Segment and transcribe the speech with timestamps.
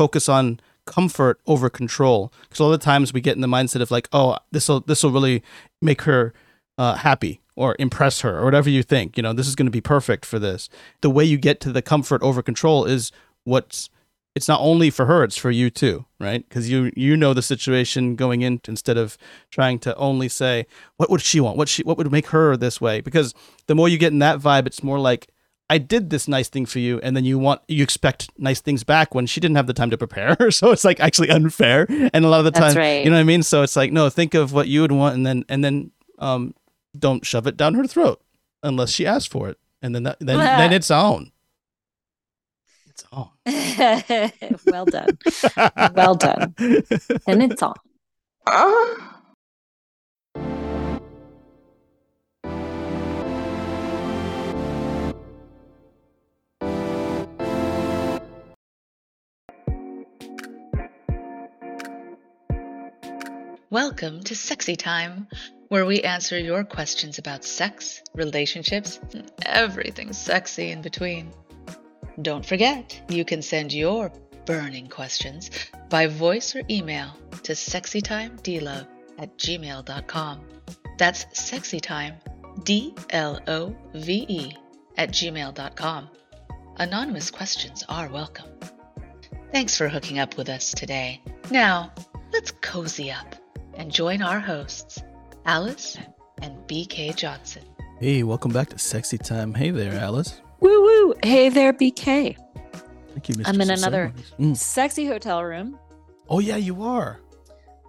[0.00, 2.32] focus on comfort over control.
[2.42, 4.80] Because a lot of times we get in the mindset of like oh this will
[4.80, 5.42] this will really
[5.82, 6.32] make her
[6.78, 9.78] uh, happy or impress her or whatever you think you know this is going to
[9.80, 10.70] be perfect for this.
[11.02, 13.12] The way you get to the comfort over control is
[13.44, 13.90] what's
[14.34, 16.48] it's not only for her it's for you too right?
[16.48, 19.18] Because you you know the situation going in instead of
[19.50, 21.58] trying to only say what would she want?
[21.58, 23.02] What she what would make her this way?
[23.02, 23.34] Because
[23.66, 25.28] the more you get in that vibe it's more like
[25.70, 28.82] I did this nice thing for you, and then you want you expect nice things
[28.82, 30.36] back when she didn't have the time to prepare.
[30.50, 33.04] so it's like actually unfair, and a lot of the time, right.
[33.04, 33.44] you know what I mean.
[33.44, 36.54] So it's like no, think of what you would want, and then and then um,
[36.98, 38.20] don't shove it down her throat
[38.64, 41.30] unless she asks for it, and then that, then then it's on.
[42.88, 43.30] It's on.
[44.66, 45.18] well done.
[45.94, 46.54] well done.
[47.28, 47.76] And it's on.
[63.72, 65.28] Welcome to Sexy Time,
[65.68, 71.30] where we answer your questions about sex, relationships, and everything sexy in between.
[72.20, 74.10] Don't forget, you can send your
[74.44, 75.52] burning questions
[75.88, 77.12] by voice or email
[77.44, 78.88] to sexytimedlove
[79.20, 80.40] at gmail.com.
[80.98, 82.16] That's sexytime,
[82.64, 84.56] D L O V E,
[84.96, 86.08] at gmail.com.
[86.78, 88.50] Anonymous questions are welcome.
[89.52, 91.22] Thanks for hooking up with us today.
[91.52, 91.92] Now,
[92.32, 93.36] let's cozy up
[93.80, 95.02] and join our hosts,
[95.46, 95.96] Aliz
[96.42, 97.62] and BK Johnsen.
[97.98, 99.54] Hey, welcome back to Sexy Time.
[99.54, 100.38] Hey there, Aliz.
[100.60, 101.14] Woo woo.
[101.22, 102.36] Hey there, BK.
[103.08, 103.48] Thank you, Mr.
[103.48, 104.54] I'm in another Mm.
[104.54, 105.78] sexy hotel room.
[106.28, 107.20] Oh yeah, you are.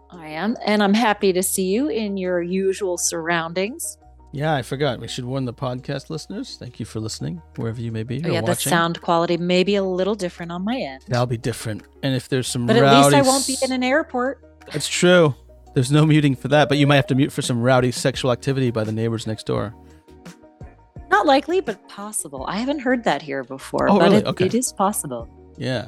[0.10, 3.98] I am, and I'm happy to see you in your usual surroundings.
[4.32, 5.02] Yeah, I forgot.
[5.02, 6.56] We should warn the podcast listeners.
[6.58, 8.22] Thank you for listening, wherever you may be.
[8.24, 11.04] Oh, or yeah, the sound quality may be a little different on my end.
[11.10, 11.84] That'll be different.
[12.02, 14.42] And if there's some But at least I won't be in an airport.
[14.72, 15.36] That's true.
[15.74, 18.32] There's no muting for that, but you might have to mute for some rowdy sexual
[18.32, 19.74] activity by the neighbors next door.
[21.10, 22.46] Not likely, but possible.
[22.48, 24.18] I haven't heard that here before, Oh, but really?
[24.18, 24.46] it, Okay.
[24.46, 25.28] it is possible.
[25.58, 25.88] Yeah.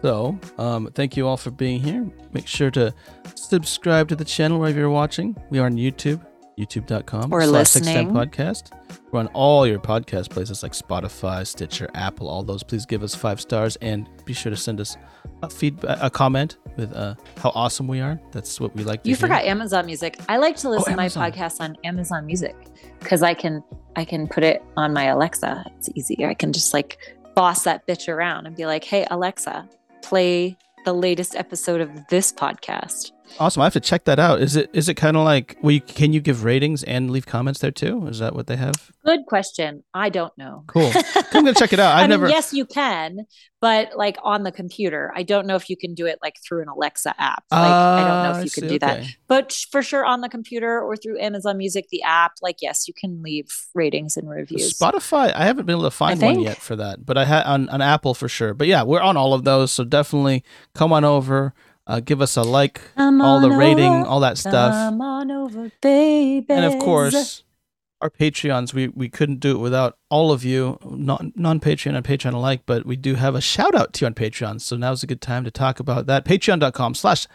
[0.00, 2.08] So, um, thank you all for being here.
[2.32, 2.92] Make sure to
[3.36, 5.36] subscribe to the channel wherever you're watching.
[5.50, 6.20] We are on YouTube,
[6.58, 8.30] youtube.com Or slash Sexy Time listening.
[8.30, 8.70] podcast.
[9.10, 12.62] We're on all your podcast places like Spotify, Stitcher, Apple, all those.
[12.62, 14.96] Please give us five stars and be sure to send us
[15.42, 18.18] a feedback, a comment with uh, how awesome we are.
[18.32, 19.20] That's what we like to You hear.
[19.20, 20.18] forgot Amazon Music.
[20.28, 22.54] I like to listen to my Oh, podcast on Amazon Music
[23.00, 23.62] because I can
[23.96, 25.64] I can put it on my Alexa.
[25.76, 26.24] It's easy.
[26.24, 26.98] I can just like
[27.34, 29.68] boss that bitch around and be like, "Hey Alexa,
[30.02, 33.62] play the latest episode of this podcast." Awesome.
[33.62, 34.40] I have to check that out.
[34.40, 37.26] Is it is it kind of like well, you, can you give ratings and leave
[37.26, 38.06] comments there too?
[38.06, 38.92] Is that what they have?
[39.04, 39.82] Good question.
[39.94, 40.64] I don't know.
[40.68, 40.90] Cool.
[41.14, 41.92] I'm gonna check it out.
[41.96, 42.28] I I've mean, never.
[42.28, 43.26] yes, you can,
[43.60, 46.62] but like on the computer, I don't know if you can do it like through
[46.62, 47.42] an Alexa app.
[47.50, 49.04] Like I don't know Ah, if you see, can do that.
[49.26, 52.86] But sh- for sure, on the computer or through Amazon Music, the app, like yes,
[52.86, 54.78] you can leave ratings and reviews.
[54.78, 57.68] Spotify, I haven't been able to find one yet for that, but I had on,
[57.70, 58.54] on Apple for sure.
[58.54, 60.44] But yeah, we're on all of those, so definitely
[60.74, 61.54] come on over,
[61.86, 65.30] uh, give us a like, Come all the rating, over, all that stuff, Come on
[65.30, 66.46] over, baby.
[66.52, 67.42] and of course,
[68.00, 68.72] our Patreons.
[68.74, 72.62] We we couldn't do it without all of you, non non Patreon and Patreon alike.
[72.66, 75.20] But we do have a shout out to you on Patreon, so now's a good
[75.20, 76.24] time to talk about that.
[76.24, 77.26] Patreon.com/slash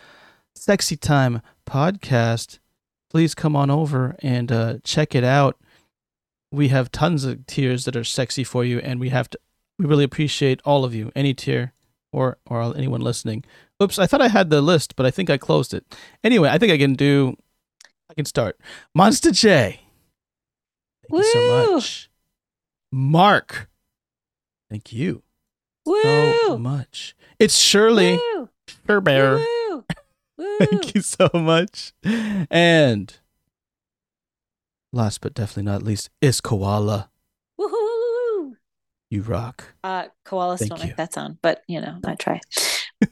[0.56, 2.60] Sexy Time Podcast.
[3.10, 5.56] Please come on over and uh, check it out.
[6.52, 9.38] we have tons of tiers that are sexy for you and we have to
[9.80, 11.74] we really appreciate all of you any tier
[12.12, 13.44] or or anyone listening
[13.82, 15.86] oops i thought i had the list but i think i closed it
[16.24, 17.36] anyway i think i can do
[18.10, 18.58] i can start
[18.96, 19.82] monster j
[21.10, 22.10] thank you so much
[22.92, 23.70] mark
[24.70, 25.22] thank you
[25.86, 26.02] Woo!
[26.04, 28.50] so much it's shirley Woo!
[28.88, 29.38] Sherbear.
[29.70, 29.86] Woo!
[30.38, 30.58] Woo!
[30.60, 31.94] thank you so much
[32.50, 33.14] and
[34.94, 37.10] last but definitely not least is koala
[37.60, 38.56] Woohoo!
[39.10, 40.88] you rock Uh, koalas Thank don't you.
[40.88, 42.42] make that sound, but you know, I try.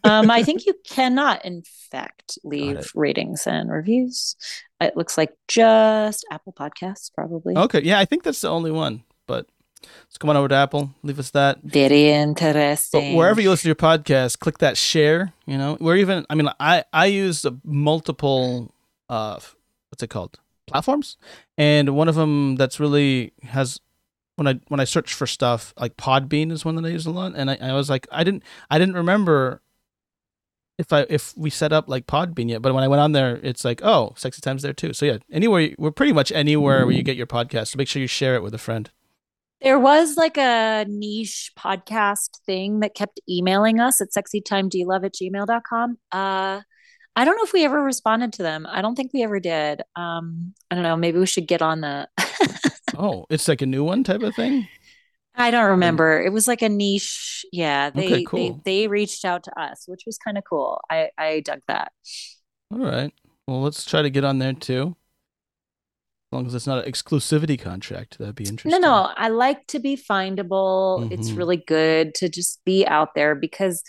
[0.04, 4.36] Um, I think you cannot, in fact, leave ratings and reviews.
[4.82, 7.56] It looks like just Apple Podcasts, probably.
[7.56, 9.04] Okay, yeah, I think that's the only one.
[9.28, 9.48] But
[10.04, 11.60] let's come on over to Apple, leave us that.
[11.64, 13.14] Very interesting.
[13.14, 15.34] But wherever you listen to your podcast, click that share.
[15.46, 16.26] You know, we're even.
[16.30, 18.74] I mean, I I use multiple.
[19.10, 19.40] Uh,
[19.90, 20.40] what's it called?
[20.68, 21.18] Platforms,
[21.58, 23.80] and one of them that's really has.
[24.36, 27.12] When I when I search for stuff, like Podbean is one that I use a
[27.12, 29.62] lot, and I, I was like, I didn't I didn't remember
[30.78, 33.40] if I if we set up like Podbean yet, but when I went on there,
[33.42, 34.94] it's like, oh, Sexy Time's there too.
[34.94, 37.68] So yeah, anywhere we're pretty much anywhere where you get your podcast.
[37.68, 38.90] So make sure you share it with a friend.
[39.62, 45.98] There was like a niche podcast thing that kept emailing us at sexytimedlove at gmail.com.
[46.12, 46.62] Uh,
[47.16, 48.68] I don't know if we ever responded to them.
[48.70, 49.82] I don't think we ever did.
[49.96, 50.98] Um, I don't know.
[50.98, 52.10] Maybe we should get on the.
[52.98, 54.68] oh, it's like a new one type of thing.
[55.38, 56.22] I don't remember.
[56.22, 57.46] It was like a niche.
[57.52, 58.62] Yeah, they Okay, cool.
[58.66, 60.82] they they reached out to us, which was kind of cool.
[60.90, 61.92] I I dug that.
[62.72, 63.14] All right.
[63.48, 64.96] Well, let's try to get on there too.
[66.32, 68.82] As long as it's not an exclusivity contract, that'd be interesting.
[68.82, 71.10] No, no, I like to be findable.
[71.12, 71.38] It's Mhm.
[71.38, 73.84] really good to just be out there because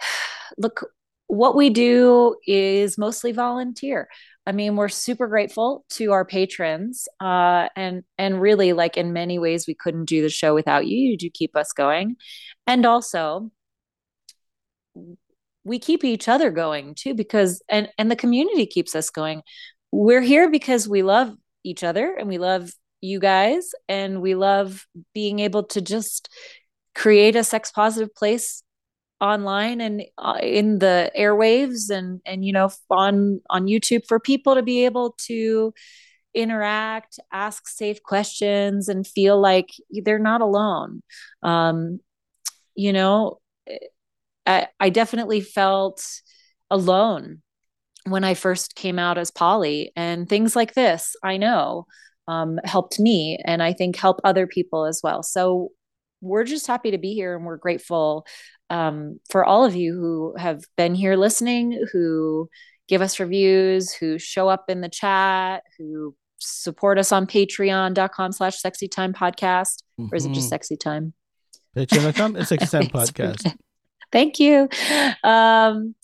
[0.58, 0.86] look,
[1.26, 4.08] what we do is mostly volunteer.
[4.46, 7.08] I mean, we're super grateful to our patrons.
[7.20, 10.96] Uh, and and really like in many ways we couldn't do the show without you.
[10.96, 12.16] You do keep us going.
[12.66, 13.50] And also
[15.64, 19.42] we keep each other going too because and and the community keeps us going.
[19.90, 21.34] We're here because we love
[21.64, 22.70] each other and we love
[23.00, 26.28] you guys and we love being able to just
[26.94, 28.62] create a sex positive place
[29.20, 34.54] online and uh, in the airwaves and and you know on on YouTube for people
[34.54, 35.72] to be able to
[36.34, 39.70] interact ask safe questions and feel like
[40.04, 41.02] they're not alone
[41.42, 41.98] um
[42.74, 43.38] you know
[44.46, 46.06] I, I definitely felt
[46.70, 47.42] alone
[48.04, 51.86] when I first came out as poly, and things like this, I know,
[52.28, 55.22] um, helped me, and I think help other people as well.
[55.22, 55.72] So
[56.20, 58.26] we're just happy to be here, and we're grateful
[58.70, 62.48] um, for all of you who have been here listening, who
[62.88, 68.58] give us reviews, who show up in the chat, who support us on patreon.com slash
[68.60, 70.50] sexy time podcast or is it just Mhm.
[70.50, 71.14] sexy time
[71.76, 72.36] Patreon.com?
[72.36, 73.54] It's Sexy Time Podcast.
[74.12, 74.68] Thank you.
[75.22, 75.94] Um,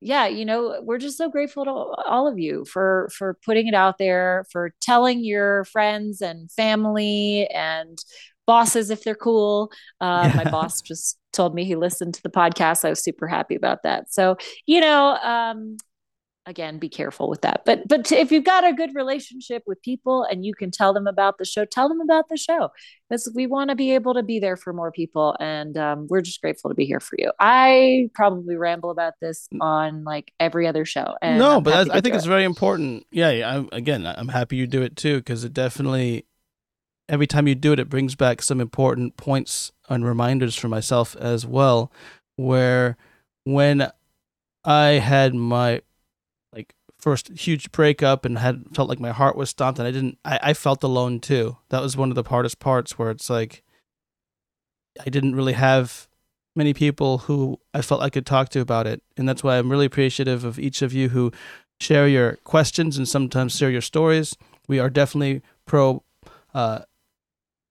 [0.00, 3.74] yeah, you know, we're just so grateful to all of you for for putting it
[3.74, 7.98] out there, for telling your friends and family and
[8.46, 9.70] bosses if they're cool.
[10.00, 12.84] Uh, My boss just told me he listened to the podcast.
[12.84, 14.12] I was super happy about that.
[14.12, 14.36] So,
[14.66, 15.76] you know, um,
[16.48, 20.22] again be careful with that but but if you've got a good relationship with people
[20.22, 22.70] and you can tell them about the show tell them about the show
[23.10, 26.20] because we want to be able to be there for more people and um, we're
[26.20, 30.68] just grateful to be here for you i probably ramble about this on like every
[30.68, 32.28] other show and no, I'm but I, think it's it.
[32.28, 33.06] very important.
[33.10, 36.26] Yeah, again, I'm happy you do it too because it definitely,
[37.08, 41.16] every time you do it, it brings back some important points and reminders for myself
[41.16, 41.90] as well.
[42.36, 42.96] Where
[43.44, 43.90] when
[44.64, 45.82] I had my
[46.52, 50.18] like first huge breakup and had felt like my heart was stomped and I didn't,
[50.24, 51.56] I, I felt alone too.
[51.70, 53.62] That was one of the hardest parts where it's like
[55.04, 56.08] I didn't really have
[56.54, 59.02] many people who I felt I could talk to about it.
[59.16, 61.32] And that's why I'm really appreciative of each of you who
[61.80, 64.36] share your questions and sometimes share your stories.
[64.66, 66.02] We are definitely pro
[66.54, 66.80] uh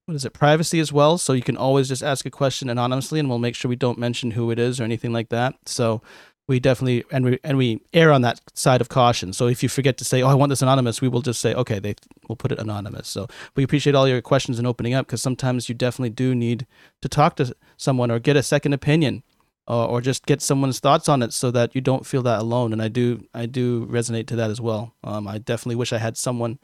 [0.06, 1.18] what is it, privacy as well.
[1.18, 3.98] So you can always just ask a question anonymously and we'll make sure we don't
[3.98, 5.56] mention who it is or anything like that.
[5.66, 6.02] So
[6.48, 9.34] we definitely and we and we err on that side of caution.
[9.34, 11.56] So if you forget to say, "Oh, I want this anonymous," we will just say,
[11.56, 11.96] "Okay, they
[12.30, 15.70] we'll put it anonymous." So we appreciate all your questions and opening up because sometimes
[15.70, 16.68] you definitely do need
[17.02, 19.24] to talk to someone or get a second opinion
[19.68, 22.74] or, or just get someone's thoughts on it so that you don't feel that alone.
[22.74, 24.94] And I do I do resonate to that as well.
[25.04, 26.60] Um, I definitely wish I had someone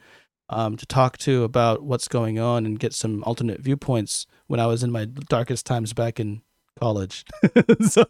[0.52, 4.66] um, to talk to about what's going on and get some alternate viewpoints when I
[4.66, 6.42] was in my darkest times back in
[6.80, 7.24] college.
[7.88, 8.04] so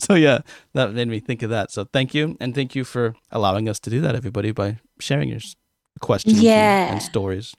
[0.00, 0.40] so yeah,
[0.74, 1.70] that made me think of that.
[1.70, 5.28] So thank you and thank you for allowing us to do that, everybody, by sharing
[5.28, 5.40] your
[6.00, 6.92] questions and- Yeah.
[6.92, 7.54] and stories.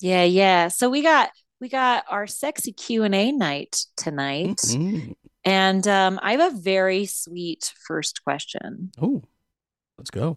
[0.00, 5.14] yeah yeah so we got we got our sexy q&a night tonight Mhm.
[5.44, 9.22] and um, i have a very sweet first question Oh,
[9.98, 10.36] let's go.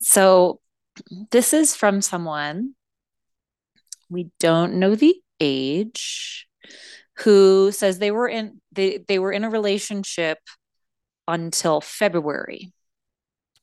[0.00, 0.60] So
[1.30, 2.74] this is from someone
[4.10, 6.46] we don't know the age
[7.18, 10.38] who says they were in they, they were in a relationship
[11.26, 12.72] until February.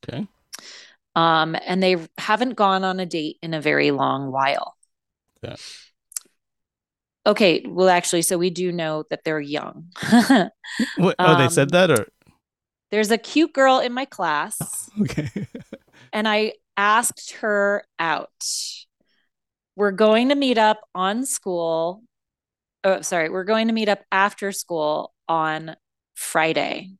[0.08, 0.26] Okay.
[1.14, 4.76] Um, and they haven't gone on a date in a very long while.
[5.42, 5.56] Yeah.
[7.26, 9.86] Okay, well actually so we do know that they're young.
[10.96, 12.06] What, oh, they said Um, that, or
[12.90, 15.28] There's a cute girl in my class okay.
[16.12, 18.44] and I asked her out.
[19.74, 22.02] We're going to meet up on school.
[22.84, 23.28] Oh, sorry.
[23.28, 25.76] We're going to meet up after school on
[26.14, 26.92] Friday.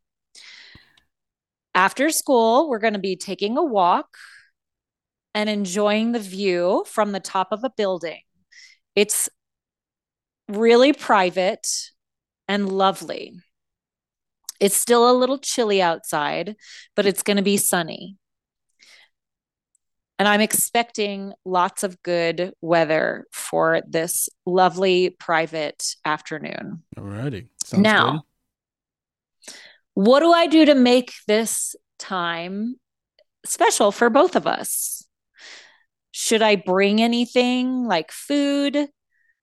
[1.74, 4.16] After school, we're going to be taking a walk
[5.34, 8.22] and enjoying the view from the top of a building.
[8.94, 9.28] It's
[10.48, 11.66] really private
[12.48, 13.34] and lovely.
[14.58, 16.56] It's still a little chilly outside,
[16.94, 18.16] but it's going to be sunny.
[20.18, 26.82] And I'm expecting lots of good weather for this lovely private afternoon.
[26.96, 27.48] Alrighty.
[27.64, 28.24] Sounds now,
[29.46, 29.54] good.
[29.94, 32.76] what do I do to make this time
[33.44, 35.06] special for both of us?
[36.12, 38.88] Should I bring anything like food?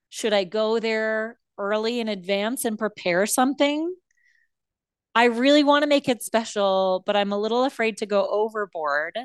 [0.09, 3.93] Should I go there early in advance and prepare something?
[5.13, 9.19] I really want to make it special, but I'm a little afraid to go overboard.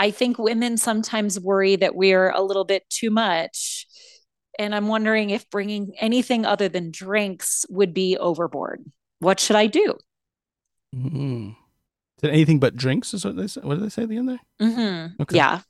[0.00, 3.86] I think women sometimes worry that we're a little bit too much.
[4.58, 8.82] And I'm wondering if bringing anything other than drinks would be overboard.
[9.18, 9.98] What should I do?
[10.96, 11.50] Mm-hmm.
[12.26, 13.12] anything but drinks?
[13.12, 13.60] Is what they say?
[13.60, 14.40] What did they say at the end there?
[14.60, 15.22] Mm-hmm.
[15.22, 15.36] Okay.
[15.36, 15.60] Yeah.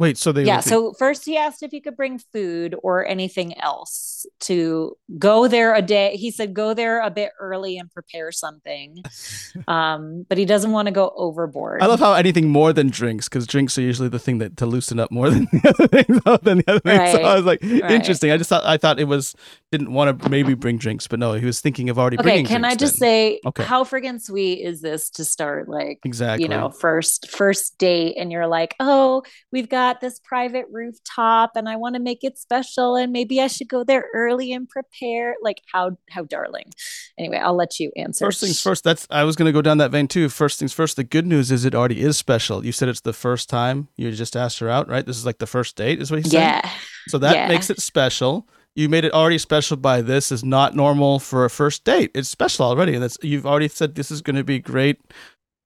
[0.00, 0.60] Wait, so they yeah.
[0.60, 5.74] So first he asked if he could bring food or anything else to go there
[5.74, 6.16] a day.
[6.16, 9.02] He said go there a bit early and prepare something,
[9.68, 11.82] um, but he doesn't want to go overboard.
[11.82, 14.64] I love how anything more than drinks, because drinks are usually the thing that to
[14.64, 16.20] loosen up more than the other things.
[16.42, 16.98] Than the other things.
[16.98, 17.12] Right.
[17.12, 17.90] So I was like, right.
[17.90, 18.30] interesting.
[18.30, 19.34] I just thought I thought it was
[19.70, 22.46] didn't want to maybe bring drinks, but no, he was thinking of already okay, bringing.
[22.46, 23.06] Can I just then.
[23.08, 23.64] say okay.
[23.64, 28.32] how friggin' sweet is this to start like exactly you know first first date and
[28.32, 32.38] you're like oh we've got got this private rooftop and I want to make it
[32.38, 35.36] special and maybe I should go there early and prepare.
[35.42, 36.70] Like how how darling.
[37.18, 38.24] Anyway, I'll let you answer.
[38.26, 40.28] First things first, that's I was gonna go down that vein too.
[40.28, 42.64] First things first, the good news is it already is special.
[42.64, 45.04] You said it's the first time you just asked her out, right?
[45.04, 46.38] This is like the first date, is what you said?
[46.38, 46.70] Yeah.
[47.08, 47.48] So that yeah.
[47.48, 51.50] makes it special you made it already special by this is not normal for a
[51.50, 52.12] first date.
[52.14, 55.00] It's special already, and that's you've already said this is going to be great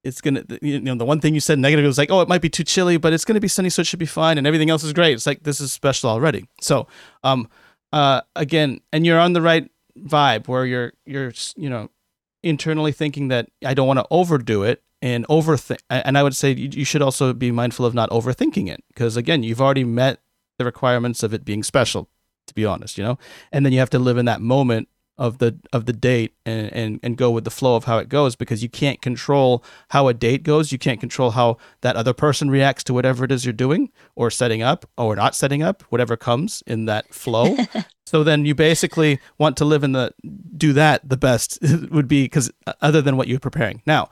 [0.04, 2.42] it's gonna you know the one thing you said negative was like oh it might
[2.42, 4.70] be too chilly but it's gonna be sunny so it should be fine and everything
[4.70, 5.14] else is great.
[5.14, 6.46] It's like this is special already.
[6.60, 6.86] So
[7.22, 7.48] um
[7.92, 11.88] uh again and you're on the right vibe where you're you're you know
[12.42, 16.52] internally thinking that i don't want to overdo it and overthink and i would say
[16.52, 20.20] you should also be mindful of not overthinking it because again you've already met
[20.58, 22.08] the requirements of it being special
[22.46, 23.18] to be honest you know?
[23.52, 26.72] And then you have to live in that moment of the of the date and,
[26.72, 30.08] and and go with the flow of how it goes because you can't control how
[30.08, 30.72] a date goes.
[30.72, 34.30] You can't control how that other person reacts to whatever it is you're doing or
[34.30, 37.56] setting up or not setting up whatever comes in that flow.
[38.06, 40.12] So then you basically want to live in the
[40.56, 41.58] do that the best
[41.90, 43.82] would be because uh, other than what you're preparing.
[43.86, 44.10] Now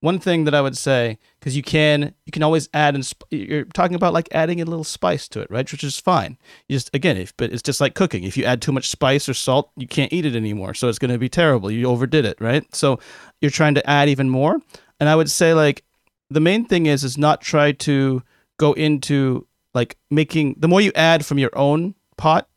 [0.00, 3.28] one thing that I would say, because you can you can always add and sp-
[3.30, 5.70] you're talking about like adding a little spice to it, right?
[5.70, 6.38] Which is fine.
[6.68, 8.24] You just again, if but it's just like cooking.
[8.24, 10.98] If you add too much spice or salt, you can't eat it anymore, so it's
[10.98, 11.70] going to be terrible.
[11.70, 12.64] You overdid it, right?
[12.74, 12.98] So
[13.40, 14.58] you're trying to add even more.
[14.98, 15.84] And I would say like
[16.30, 18.22] the main thing is is not try to
[18.58, 22.48] go into like making the more you add from your own pot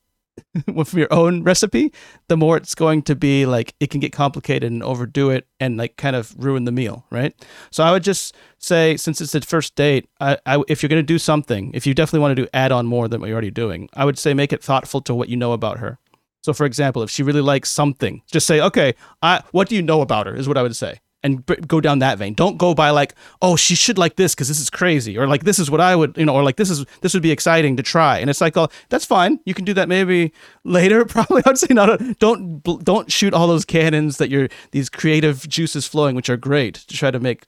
[0.86, 1.92] from your own recipe,
[2.28, 5.78] the more it's going to be like it can get complicated and overdo it and
[5.78, 7.34] like kind of ruin the meal, right?
[7.72, 11.02] So I would just say, since it's the first date, I, I, if you're going
[11.02, 13.36] to do something, if you definitely want to do add on more than what you're
[13.36, 16.00] already doing, I would say make it thoughtful to what you know about her.
[16.44, 19.82] So, for example, if she really likes something, just say, okay, I, what do you
[19.82, 20.36] know about her?
[20.36, 22.34] Is what I would say and b- go down that vein.
[22.34, 25.44] Don't go by like, oh, she should like this because this is crazy, or like
[25.44, 27.78] this is what I would, you know, or like this is this would be exciting
[27.78, 28.20] to try.
[28.20, 29.40] And it's like, oh, that's fine.
[29.46, 31.06] You can do that maybe later.
[31.14, 31.90] Probably, I'd say not.
[31.90, 36.38] A, don't don't shoot all those cannons that you're these creative juices flowing, which are
[36.38, 37.46] great to try to make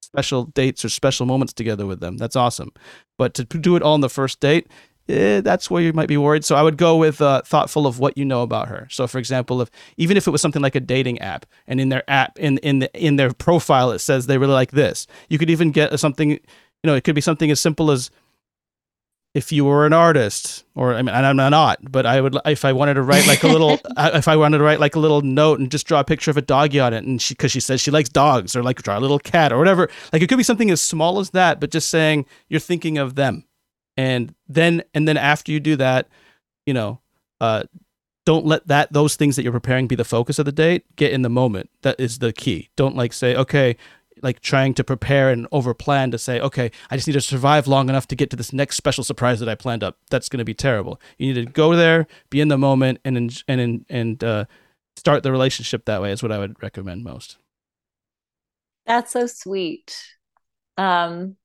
[0.00, 2.16] special dates or special moments together with them.
[2.16, 2.72] That's awesome.
[3.18, 4.68] But to do it all on the first date,
[5.08, 6.44] eh, that's where you might be worried.
[6.44, 8.86] So I would go with uh, thoughtful of what you know about her.
[8.90, 11.88] So for example, if even if it was something like a dating app, and in
[11.88, 15.38] their app in in the, in their profile it says they really like this, you
[15.38, 16.30] could even get something.
[16.30, 16.38] You
[16.84, 18.10] know, it could be something as simple as
[19.34, 22.72] if you were an artist, or I mean, I'm not, but I would if I
[22.72, 25.60] wanted to write like a little, if I wanted to write like a little note
[25.60, 27.80] and just draw a picture of a doggy on it, and she because she says
[27.80, 29.88] she likes dogs, or like draw a little cat or whatever.
[30.12, 33.16] Like it could be something as small as that, but just saying you're thinking of
[33.16, 33.44] them
[33.98, 36.08] and then and then after you do that
[36.64, 37.00] you know
[37.40, 37.64] uh,
[38.28, 40.84] don't let that those things that you're preparing be the focus of the date.
[40.96, 41.70] Get in the moment.
[41.80, 42.68] That is the key.
[42.76, 43.76] Don't like say okay
[44.20, 47.68] like trying to prepare and over plan to say okay i just need to survive
[47.68, 49.96] long enough to get to this next special surprise that i planned up.
[50.10, 51.00] That's going to be terrible.
[51.18, 54.44] You need to go there be in the moment and and and uh,
[54.96, 57.38] start the relationship that way is what i would recommend most.
[58.86, 59.96] That's so sweet.
[60.76, 61.36] Um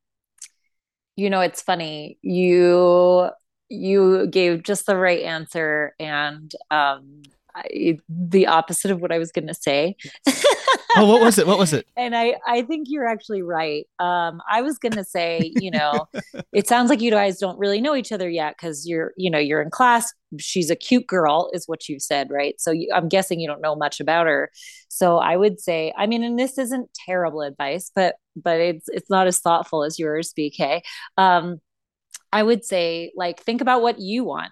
[1.15, 3.29] you know it's funny you
[3.70, 7.24] you gave just the right answer and um
[7.55, 9.96] I, the opposite of what I was going to say.
[10.96, 11.48] oh, what was it?
[11.48, 11.88] What was it?
[11.98, 13.86] and I, I think you're actually right.
[14.00, 16.08] Um, I was going to say, you know,
[16.54, 19.40] it sounds like you guys don't really know each other yet because you're, you know,
[19.40, 20.12] you're in class.
[20.40, 22.60] She's a cute girl, is what you said, right?
[22.60, 24.52] So you, I'm guessing you don't know much about her.
[24.90, 29.10] So I would say, I mean, and this isn't terrible advice, but but it's it's
[29.10, 30.82] not as thoughtful as yours, BK.
[31.18, 31.60] Um,
[32.32, 34.52] I would say, like, think about what you want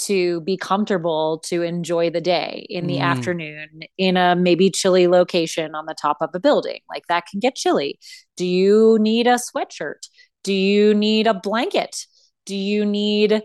[0.00, 3.02] to be comfortable to enjoy the day in the mm.
[3.02, 6.80] afternoon in a maybe chilly location on the top of a building.
[6.88, 7.98] Like that can get chilly.
[8.36, 10.08] Do you need a sweatshirt?
[10.42, 12.06] Do you need a blanket?
[12.46, 13.42] Do you need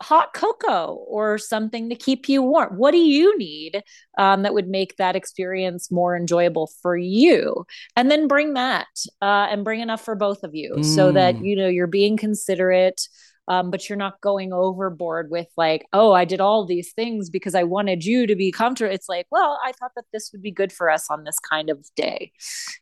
[0.00, 2.76] hot cocoa or something to keep you warm?
[2.76, 3.82] What do you need
[4.16, 7.66] um, that would make that experience more enjoyable for you?
[7.96, 8.86] And then bring that
[9.20, 10.84] uh, and bring enough for both of you mm.
[10.84, 11.44] so that mm.
[11.44, 13.08] you know you're being considerate
[13.48, 17.54] um, but you're not going overboard with like oh i did all these things because
[17.54, 18.92] i wanted you to be comfortable.
[18.92, 21.70] It's like well i thought that this would be good for us on this kind
[21.70, 22.32] of day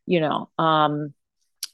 [0.07, 1.15] you know um,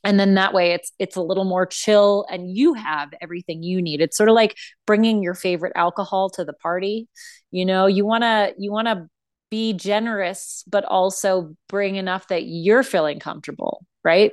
[0.05, 3.81] and then that way it's it's a little more chill and you have everything you
[3.81, 4.01] need.
[4.01, 4.57] It's sort of like
[4.87, 7.09] bringing your favorite alcohol to the party
[7.51, 7.87] you know?
[7.87, 9.09] You want to you want to
[9.51, 14.33] be generous but also bring enough that you're feeling comfortable right?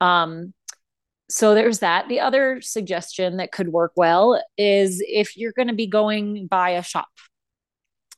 [0.00, 0.52] Um
[1.30, 2.08] so there's that.
[2.08, 6.70] The other suggestion that could work well is if you're going to be going by
[6.70, 7.08] a shop,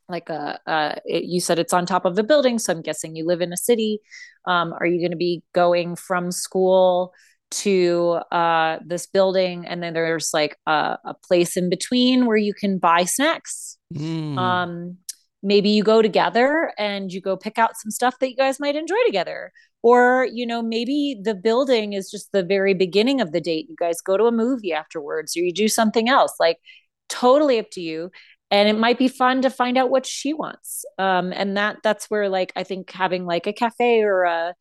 [0.09, 3.15] like a, uh, it, you said it's on top of a building, so I'm guessing
[3.15, 4.01] you live in a city.
[4.47, 7.13] Um, are you going to be going from school
[7.51, 12.55] to uh, this building, and then there's like a, a, place in between where you
[12.55, 13.77] can buy snacks?
[13.93, 14.39] Mm.
[14.39, 14.97] Um,
[15.43, 18.75] maybe you go together and you go pick out some stuff that you guys might
[18.75, 23.41] enjoy together or you know maybe the building is just the very beginning of the
[23.41, 23.67] date.
[23.69, 26.59] You guys go to a movie afterwards or you do something else like
[27.09, 28.11] totally up to you.
[28.51, 30.85] And it might be fun to find out what she wants.
[30.99, 34.55] Um, and that that's where like i think having like a cafe or a,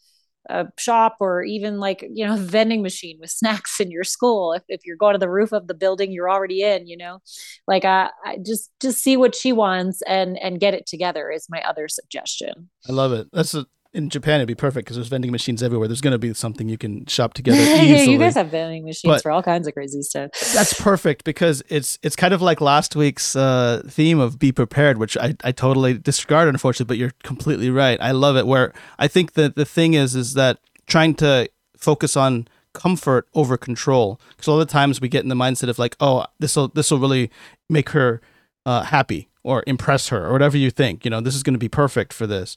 [0.49, 4.63] a shop or even like you know vending machine with snacks in your school if,
[4.67, 7.19] if you're going to the roof of the building you're already in you know
[7.67, 11.47] like uh, I just just see what she wants and and get it together is
[11.49, 12.69] my other suggestion.
[12.87, 13.27] I love it.
[13.31, 15.88] That's a in Japan, it'd be perfect because there's vending machines everywhere.
[15.88, 18.12] There's going to be something you can shop together easily.
[18.12, 20.31] you guys have vending machines but for all kinds of crazy stuff.
[20.53, 24.98] That's perfect because it's it's kind of like last week's uh, theme of be prepared,
[24.98, 26.93] which I, I totally disregarded, unfortunately.
[26.93, 28.00] But you're completely right.
[28.01, 28.48] I love it.
[28.48, 33.57] Where I think that the thing is is that trying to focus on comfort over
[33.57, 36.55] control because a lot of times we get in the mindset of like, oh, this
[36.55, 37.29] will this will really
[37.70, 38.22] make her
[38.65, 41.03] uh, happy or impress her or whatever you think.
[41.03, 42.55] You know, this is going to be perfect for this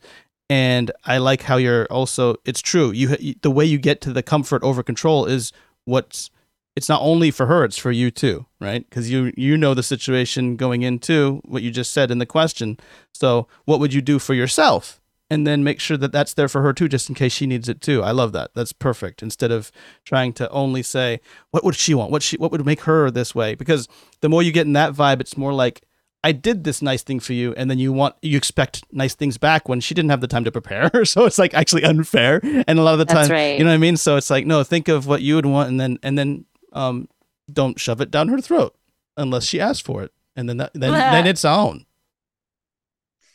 [0.55, 2.37] and I like how you're also.
[2.45, 2.93] It's true.
[2.93, 5.53] You the way you get to the comfort over control is
[5.85, 6.31] what's.
[6.77, 8.89] It's not only for her; it's for you too, right?
[8.89, 12.79] Because you you know the situation going into what you just said in the question.
[13.13, 15.01] So, what would you do for yourself?
[15.31, 17.67] and then make sure that that's there for her too, just in case she needs
[17.67, 18.03] it too.
[18.03, 18.51] I love that.
[18.55, 19.23] That's perfect.
[19.23, 19.73] Instead of
[20.05, 21.19] trying to only say
[21.51, 23.89] what would she want, what she what would make her this way, because
[24.21, 25.83] the more you get in that vibe, it's more like
[26.25, 29.37] I did this nice thing for you, and then you want you expect nice things
[29.37, 30.91] back when she didn't have the time to prepare.
[31.05, 32.41] so it's like actually unfair.
[32.43, 33.59] And a lot of the time, right.
[33.59, 33.99] you know what I mean.
[33.99, 37.09] So it's like no, think of what you would want, and then and then um,
[37.53, 38.75] don't shove it down her throat
[39.19, 41.85] unless she asks for it, and then that, then then it's on.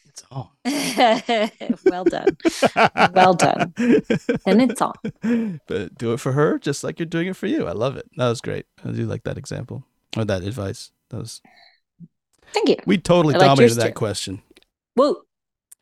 [0.08, 0.50] It's on.
[1.86, 2.38] well done,
[3.14, 3.72] well done,
[4.48, 5.62] and it's on.
[5.68, 7.68] But do it for her, just like you're doing it for you.
[7.68, 8.10] I love it.
[8.18, 8.66] That was great.
[8.84, 9.84] I do like that example
[10.18, 10.90] or that advice.
[11.12, 11.42] That was
[12.54, 12.78] Thank you.
[12.86, 13.94] We totally dominated that too.
[13.94, 14.42] question.
[14.96, 15.24] Woo.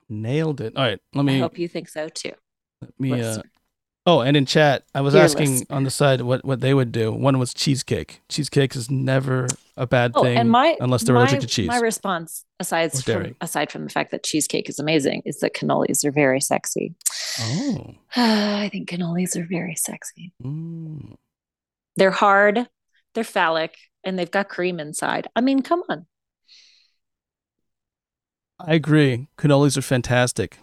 [0.09, 0.75] Nailed it.
[0.75, 0.99] All right.
[1.13, 1.37] Let me.
[1.37, 2.33] I hope you think so too.
[2.81, 3.21] Let me.
[3.21, 3.41] Uh,
[4.05, 5.75] oh, and in chat, I was Dear asking listener.
[5.75, 7.11] on the side what, what they would do.
[7.11, 8.21] One was cheesecake.
[8.29, 11.67] Cheesecake is never a bad oh, thing my, unless they're my, allergic to cheese.
[11.67, 16.05] My response, aside from, aside from the fact that cheesecake is amazing, is that cannolis
[16.05, 16.95] are very sexy.
[17.39, 17.95] Oh.
[18.15, 20.33] I think cannolis are very sexy.
[20.43, 21.15] Mm.
[21.97, 22.67] They're hard,
[23.13, 25.27] they're phallic, and they've got cream inside.
[25.35, 26.05] I mean, come on.
[28.59, 29.27] I agree.
[29.37, 30.57] Cannolis are fantastic.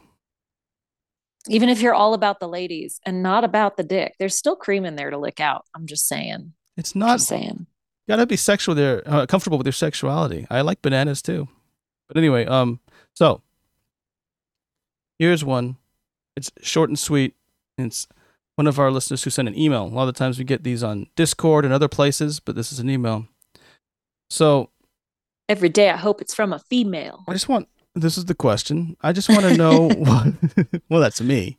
[1.48, 4.84] Even if you're all about the ladies and not about the dick, there's still cream
[4.84, 5.66] in there to lick out.
[5.74, 6.54] I'm just saying.
[6.76, 7.66] It's not just saying.
[8.06, 10.46] You gotta be sexual there, uh, comfortable with your sexuality.
[10.50, 11.48] I like bananas too.
[12.08, 12.80] But anyway, um,
[13.14, 13.42] so
[15.18, 15.76] here's one.
[16.36, 17.34] It's short and sweet.
[17.78, 18.08] It's
[18.56, 19.84] one of our listeners who sent an email.
[19.84, 22.72] A lot of the times we get these on Discord and other places, but this
[22.72, 23.26] is an email.
[24.30, 24.70] So
[25.48, 27.24] every day I hope it's from a female.
[27.28, 28.96] I just want this is the question.
[29.02, 30.34] I just want to know what.
[30.88, 31.58] well, that's me.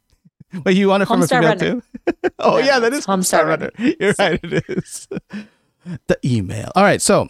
[0.64, 1.84] Wait, you want it from a female too?
[2.40, 3.72] oh yeah, that is Homestar Runner.
[3.78, 3.96] Runner.
[4.00, 4.40] You're right.
[4.44, 5.08] It is.
[6.08, 6.72] the email.
[6.76, 7.02] All right.
[7.02, 7.28] So,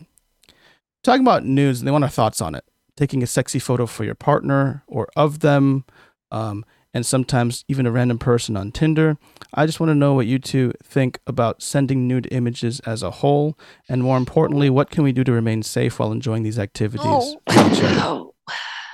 [1.04, 2.64] talking about news, they want our thoughts on it.
[2.96, 5.86] taking a sexy photo for your partner or of them,
[6.32, 9.18] um, and sometimes even a random person on Tinder.
[9.54, 13.12] I just want to know what you two think about sending nude images as a
[13.12, 13.58] whole,
[13.90, 17.36] and more importantly, what can we do to remain safe while enjoying these activities?
[17.48, 18.32] Oh.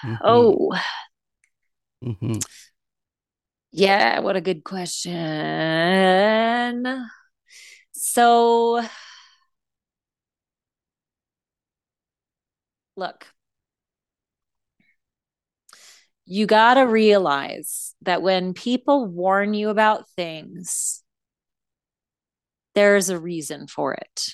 [0.04, 0.20] other?
[0.24, 0.72] Oh.
[0.74, 0.78] Mhm,
[2.04, 2.08] Oh.
[2.28, 2.42] mhm.
[3.72, 5.16] Yeah, what a good question.
[7.94, 8.82] So,
[12.96, 13.28] look,
[16.26, 21.04] you got to realize that when people warn you about things,
[22.74, 24.26] there's a reason for it.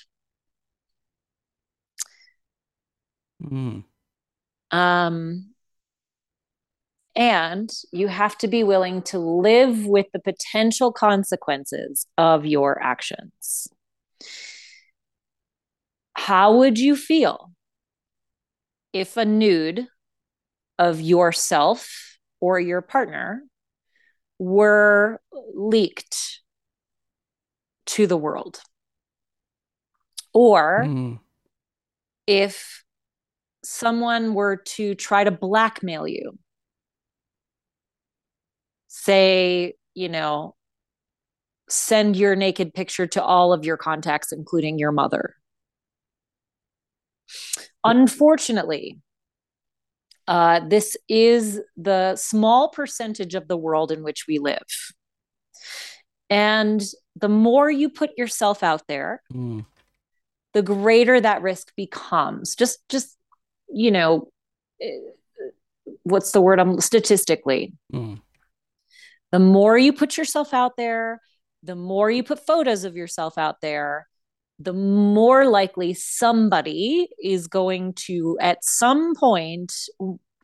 [3.42, 3.84] Mm.
[4.72, 5.54] Um,
[7.18, 13.68] and you have to be willing to live with the potential consequences of your actions.
[16.14, 17.52] How would you feel
[18.94, 19.88] if a nude
[20.78, 23.44] of yourself or your partner
[24.38, 25.20] were
[25.56, 26.42] leaked
[27.88, 28.62] to the world?
[30.34, 31.20] Or Mm.
[32.28, 32.84] if
[33.64, 36.38] someone were to try to blackmail you,
[39.04, 40.56] say, you know,
[41.70, 45.36] send your naked picture to all of your contacts, including your mother.
[47.84, 49.00] Unfortunately,
[50.28, 54.66] uh, this is the small percentage of the world in which we live.
[56.30, 56.82] And
[57.16, 59.66] the more you put yourself out there, Mm.
[60.54, 62.56] the greater that risk becomes.
[62.56, 63.18] Just, just,
[63.70, 64.30] you know,
[64.82, 65.00] eh,
[66.04, 66.60] what's the word?
[66.60, 68.22] I'm statistically, Mm.
[69.32, 71.22] The more you put yourself out there,
[71.64, 74.08] the more you put photos of yourself out there,
[74.60, 79.74] the more likely somebody is going to, at some point,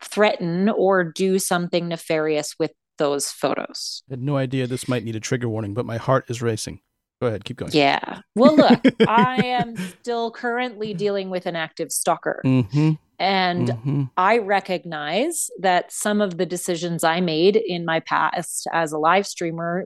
[0.01, 4.03] threaten or do something nefarious with those photos.
[4.09, 6.81] I had no idea this might need a trigger warning, but my heart is racing.
[7.23, 7.71] Go ahead, keep going.
[7.71, 8.19] Yeah.
[8.35, 12.41] Well, look, I am still currently dealing with an active stalker.
[12.43, 12.91] Mm-hmm.
[13.17, 14.03] And mm-hmm.
[14.17, 19.25] I recognize that some of the decisions I made in my past as a live
[19.25, 19.85] streamer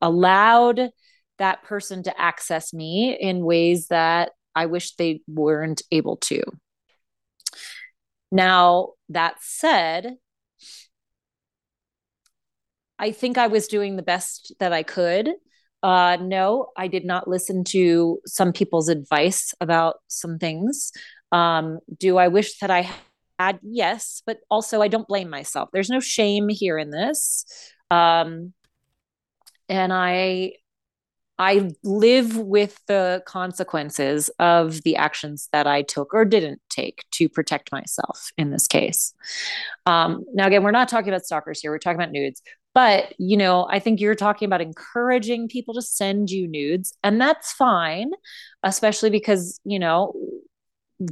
[0.00, 0.90] allowed
[1.38, 6.44] that person to access me in ways that I wish they weren't able to.
[8.30, 10.14] Now, that said,
[13.00, 15.28] I think I was doing the best that I could.
[15.82, 20.92] Uh, no, I did not listen to some people's advice about some things.
[21.30, 22.90] Um, do I wish that I
[23.38, 23.60] had?
[23.62, 25.68] Yes, but also I don't blame myself.
[25.72, 27.44] There's no shame here in this.
[27.90, 28.52] Um,
[29.68, 30.54] and I
[31.38, 37.28] I live with the consequences of the actions that I took or didn't take to
[37.28, 39.14] protect myself in this case.
[39.86, 42.42] Um, now, again, we're not talking about stalkers here, we're talking about nudes.
[42.78, 47.20] But, you know, I think you're talking about encouraging people to send you nudes, and
[47.20, 48.12] that's fine,
[48.62, 50.12] especially because, you know,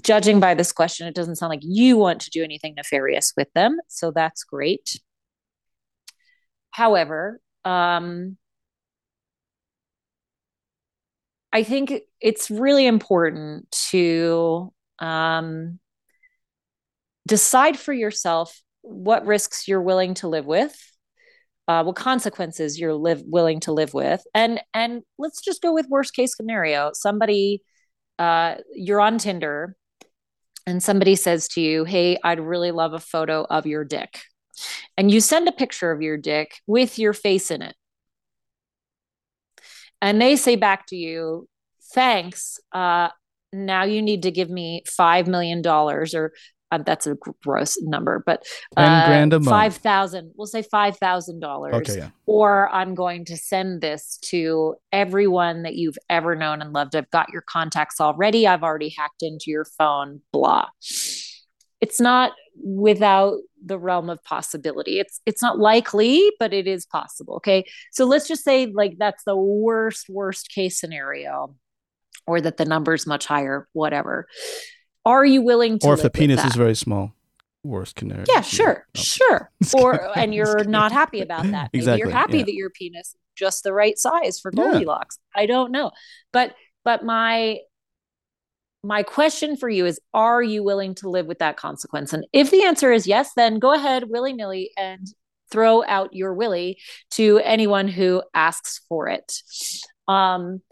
[0.00, 3.52] judging by this question, it doesn't sound like you want to do anything nefarious with
[3.54, 3.78] them.
[3.88, 5.00] So that's great.
[6.70, 8.36] However, um,
[11.52, 15.80] I think it's really important to um,
[17.26, 20.80] decide for yourself what risks you're willing to live with,
[21.68, 25.88] uh, what consequences you're live willing to live with, and and let's just go with
[25.88, 26.90] worst case scenario.
[26.94, 27.62] Somebody,
[28.18, 29.76] uh, you're on Tinder,
[30.66, 34.20] and somebody says to you, "Hey, I'd really love a photo of your dick,"
[34.96, 37.76] and you send a picture of your dick with your face in it
[40.00, 41.48] and they say back to you,
[41.94, 42.60] thanks.
[42.72, 43.08] Uh,
[43.52, 46.32] now you need to give me $5 million or
[46.72, 48.44] um, that's a gross number, but
[48.76, 49.48] uh, grand a month.
[49.48, 50.32] five thousand.
[50.36, 51.74] We'll say five thousand dollars.
[51.74, 52.10] Okay, yeah.
[52.26, 56.96] Or I'm going to send this to everyone that you've ever known and loved.
[56.96, 58.46] I've got your contacts already.
[58.46, 60.22] I've already hacked into your phone.
[60.32, 60.66] Blah.
[61.80, 62.32] It's not
[62.64, 64.98] without the realm of possibility.
[64.98, 67.36] It's it's not likely, but it is possible.
[67.36, 71.54] Okay, so let's just say like that's the worst worst case scenario,
[72.26, 73.68] or that the number's much higher.
[73.72, 74.26] Whatever.
[75.06, 75.86] Are you willing to?
[75.86, 77.12] Or if the penis is very small.
[77.62, 78.24] Worst canary.
[78.28, 79.00] Yeah, sure, No.
[79.02, 79.50] sure.
[79.74, 81.70] Or and you're not happy about that.
[81.72, 82.44] Maybe Exactly, you're happy yeah.
[82.44, 84.70] that your penis is just the right size for Yeah.
[84.70, 85.18] Goldilocks.
[85.34, 85.90] I don't know.
[86.32, 87.58] But but my
[88.84, 92.12] my question for you is are you willing to live with that consequence?
[92.12, 95.06] And if the answer is yes, then go ahead willy-nilly and
[95.50, 96.78] throw out your willy
[97.12, 99.32] to anyone who asks for it.
[100.06, 100.62] Um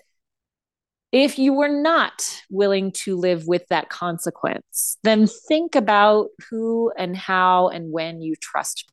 [1.14, 7.16] if you were not willing to live with that consequence, then think about who and
[7.16, 8.90] how and when you trust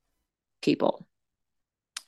[0.62, 1.08] people.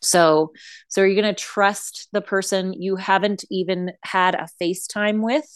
[0.04, 0.54] So,
[0.88, 5.47] so are you going to trust the person you haven't even had a FaceTime with?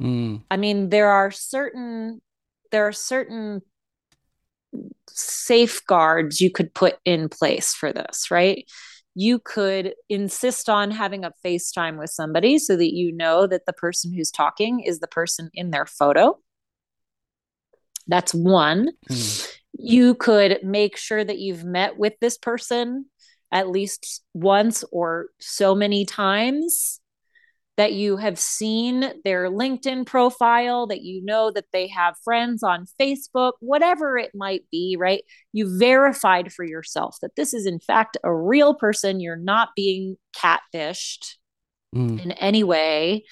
[0.00, 0.44] Mm.
[0.52, 2.20] I mean, there are certain
[2.70, 3.62] there are certain
[5.08, 8.64] safeguards you could put in place for this, right?
[9.20, 13.72] You could insist on having a FaceTime with somebody so that you know that the
[13.72, 16.38] person who's talking is the person in their photo.
[18.06, 18.90] That's one.
[19.10, 19.56] Mm.
[19.72, 23.06] You could make sure that you've met with this person
[23.50, 27.00] at least once or so many times
[27.78, 32.86] that you have seen their LinkedIn profile, that you know that they have friends on
[33.00, 35.22] Facebook, whatever it might be, right?
[35.52, 39.20] You verified for yourself that this is, in fact, a real person.
[39.20, 41.36] You're not being catfished
[41.94, 42.22] Mm.
[42.22, 43.24] in any way.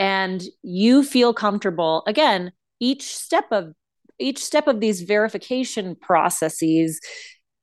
[0.00, 2.02] And you feel comfortable.
[2.08, 3.72] Again, each step of
[4.18, 7.00] each step of these verification processes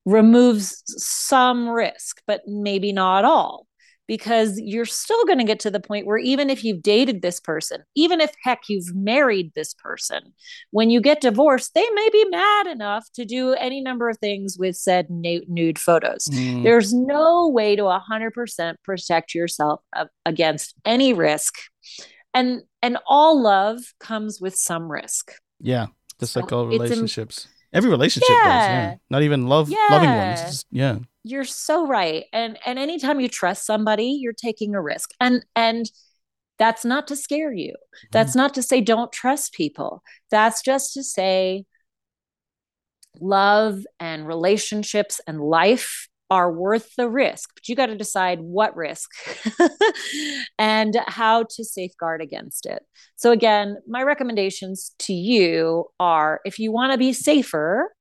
[0.06, 3.68] removes some risk, but maybe not all
[4.12, 7.40] because you're still going to get to the point where even if you've dated this
[7.40, 10.34] person, even if heck you've married this person,
[10.72, 14.58] when you get divorced, they may be mad enough to do any number of things
[14.60, 16.26] with said nude photos.
[16.30, 16.64] Mm.
[16.64, 19.80] There's no way to 100% protect yourself
[20.26, 21.54] against any risk.
[22.34, 25.32] And and all love comes with some risk.
[25.62, 25.88] Yeah,
[26.20, 27.48] just like all it's im- relationships.
[27.72, 28.38] Every relationship does.
[28.44, 28.90] Yeah.
[28.90, 28.96] Yeah.
[29.10, 30.42] Not even love loving ones.
[30.42, 30.98] Just- yeah.
[31.24, 35.92] You're so right and and anytime you trust somebody you're taking a risk and and
[36.62, 37.74] that's not to scare you.
[38.12, 40.04] That's not to say don't trust people.
[40.30, 41.66] That's just to say
[43.20, 48.74] love and relationships and life are worth the risk but you got to decide what
[48.78, 49.10] risk
[50.60, 52.84] and how to safeguard against it.
[53.16, 57.92] So again my recommendations to you are if you want to be safer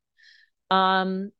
[0.70, 1.32] um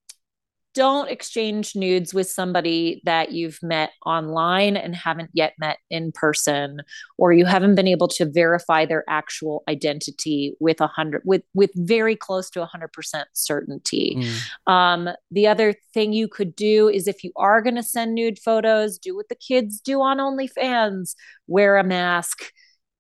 [0.75, 6.81] don't exchange nudes with somebody that you've met online and haven't yet met in person
[7.19, 11.71] or you haven't been able to verify their actual identity with a hundred with with
[11.75, 14.73] very close to a hundred percent certainty Mm.
[14.73, 18.39] um, the other thing you could do is if you are going to send nude
[18.39, 21.15] photos do what the kids do on onlyfans
[21.47, 22.53] wear a mask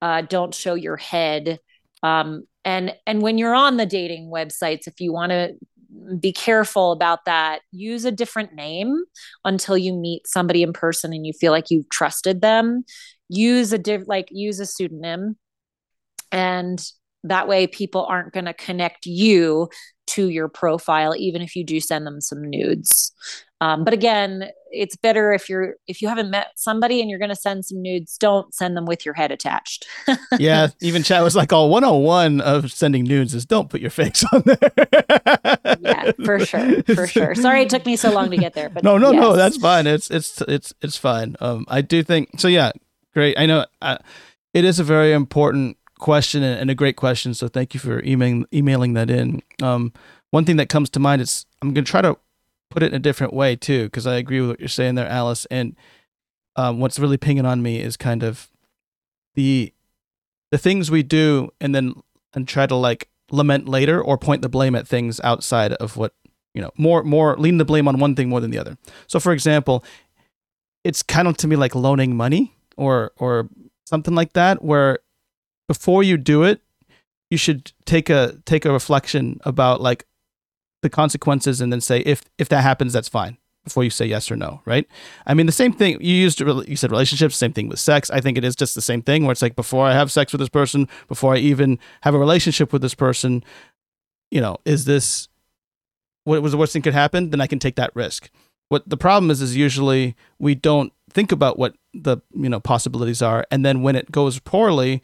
[0.02, 1.58] uh, don't show your head
[2.02, 5.52] um, and and when you're on the dating websites if you want to
[6.18, 7.60] be careful about that.
[7.72, 9.02] Use a different name
[9.44, 12.84] until you meet somebody in person and you feel like you've trusted them.
[13.28, 15.36] Use a diff like use a pseudonym.
[16.32, 16.84] And
[17.24, 19.68] that way people aren't going to connect you
[20.10, 23.12] to your profile even if you do send them some nudes.
[23.62, 27.28] Um, but again, it's better if you're if you haven't met somebody and you're going
[27.28, 29.86] to send some nudes, don't send them with your head attached.
[30.38, 34.24] yeah, even chat was like, "Oh, 101 of sending nudes is don't put your face
[34.32, 34.72] on there."
[35.80, 37.34] yeah, for sure, for sure.
[37.34, 39.86] Sorry it took me so long to get there, but no, no, no, that's fine.
[39.86, 41.36] It's it's it's it's fine.
[41.40, 42.48] Um, I do think so.
[42.48, 42.72] Yeah,
[43.12, 43.38] great.
[43.38, 43.98] I know uh,
[44.54, 47.34] it is a very important question and, a great question.
[47.34, 49.42] So thank you for emailing emailing that in.
[49.62, 49.92] Um,
[50.30, 52.16] one thing that comes to mind is I'm gonna try to
[52.70, 55.08] put it in a different way too, because I agree with what you're saying there,
[55.08, 55.46] Aliz.
[55.50, 55.76] And
[56.56, 58.48] um, what's really pinging on me is kind of
[59.34, 59.72] the
[60.50, 61.94] the things we do, and then
[62.34, 66.14] and try to like lament later or point the blame at things outside of what
[66.54, 69.20] you know more more lean the blame on one thing more than the other so
[69.20, 69.84] for example
[70.82, 73.48] it's kind of to me like loaning money or or
[73.86, 74.98] something like that where
[75.70, 76.60] before you do it
[77.30, 80.04] you should take a take a reflection about like
[80.82, 84.32] the consequences and then say if if that happens that's fine before you say yes
[84.32, 84.88] or no right?
[85.28, 88.10] I mean the same thing you used you said relationships same thing with sex.
[88.10, 90.32] I think it is just the same thing where it's like before i have sex
[90.32, 93.44] with this person before i even have a relationship with this person
[94.32, 95.28] you know is this
[96.24, 97.30] what was the worst thing could happen?
[97.30, 98.28] Then i can take that risk.
[98.70, 103.22] What the problem is is usually we don't think about what the you know possibilities
[103.22, 105.00] are and then when it goes poorly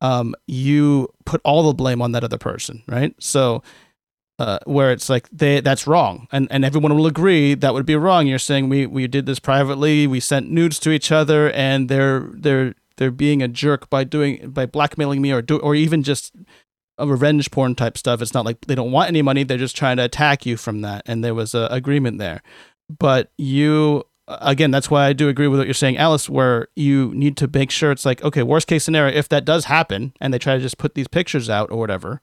[0.00, 3.14] um, you put all the blame on that other person right?
[3.18, 3.62] So
[4.38, 6.28] uh, where it's like they that's wrong.
[6.30, 8.26] And and everyone will agree that would be wrong.
[8.26, 12.28] You're saying we we did this privately we sent nudes to each other and they're
[12.34, 16.34] they're they're being a jerk by doing by blackmailing me or do or even just
[16.98, 18.22] a revenge porn type stuff.
[18.22, 19.42] It's not like they don't want any money.
[19.42, 21.02] They're just trying to attack you from that.
[21.06, 22.42] And there was a agreement there.
[22.88, 27.12] But you again that's why i do agree with what you're saying aliz where you
[27.14, 30.32] need to make sure it's like okay worst case scenario if that does happen and
[30.32, 32.20] they try to just put these pictures out or whatever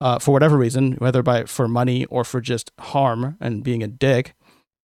[0.00, 3.88] uh, for whatever reason whether by for money or for just harm and being a
[3.88, 4.34] dick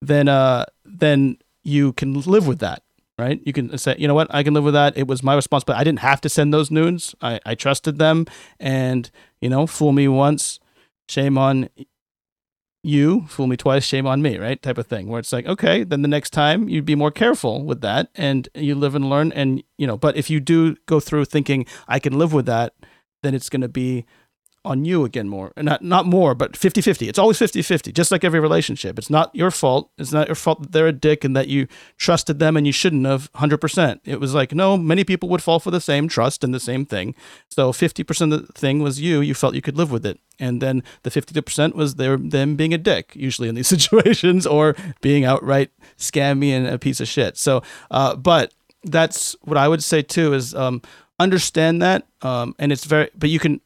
[0.00, 2.82] then uh then you can live with that
[3.18, 3.40] right?
[3.44, 4.96] You can say, you know what, I can live with that.
[4.96, 5.80] It was my responsibility.
[5.80, 7.14] I didn't have to send those nudes.
[7.20, 8.26] I, I trusted them,
[8.58, 9.10] and
[9.40, 10.58] you know, fool me once,
[11.08, 11.68] shame on
[12.82, 13.24] you.
[13.28, 14.60] Fool me twice, shame on me, right?
[14.60, 15.06] Type of thing.
[15.06, 18.48] Where it's like, okay, then the next time you'd be more careful with that, and
[18.54, 19.96] you live and learn, and you know.
[19.96, 22.74] But if you do go through thinking I can live with that,
[23.22, 24.04] then it's going to be
[24.64, 28.40] on you again more not not more but 50-50 it's always 50-50 just like every
[28.40, 28.98] relationship.
[28.98, 29.90] It's not your fault.
[29.98, 32.72] It's not your fault that they're a dick and that you trusted them and you
[32.72, 36.44] shouldn't have 100% it was like no many people would fall for the same trust
[36.44, 37.14] and the same thing.
[37.48, 39.20] So 50% of the thing was you.
[39.20, 40.18] You felt you could live with it.
[40.38, 44.74] And then the 50% was their them being a dick usually in these situations or
[45.00, 47.36] being outright scammy and a piece of shit.
[47.36, 48.52] So uh, but
[48.84, 50.82] that's what i would say too is um,
[51.18, 53.60] understand that um, and it's very but you can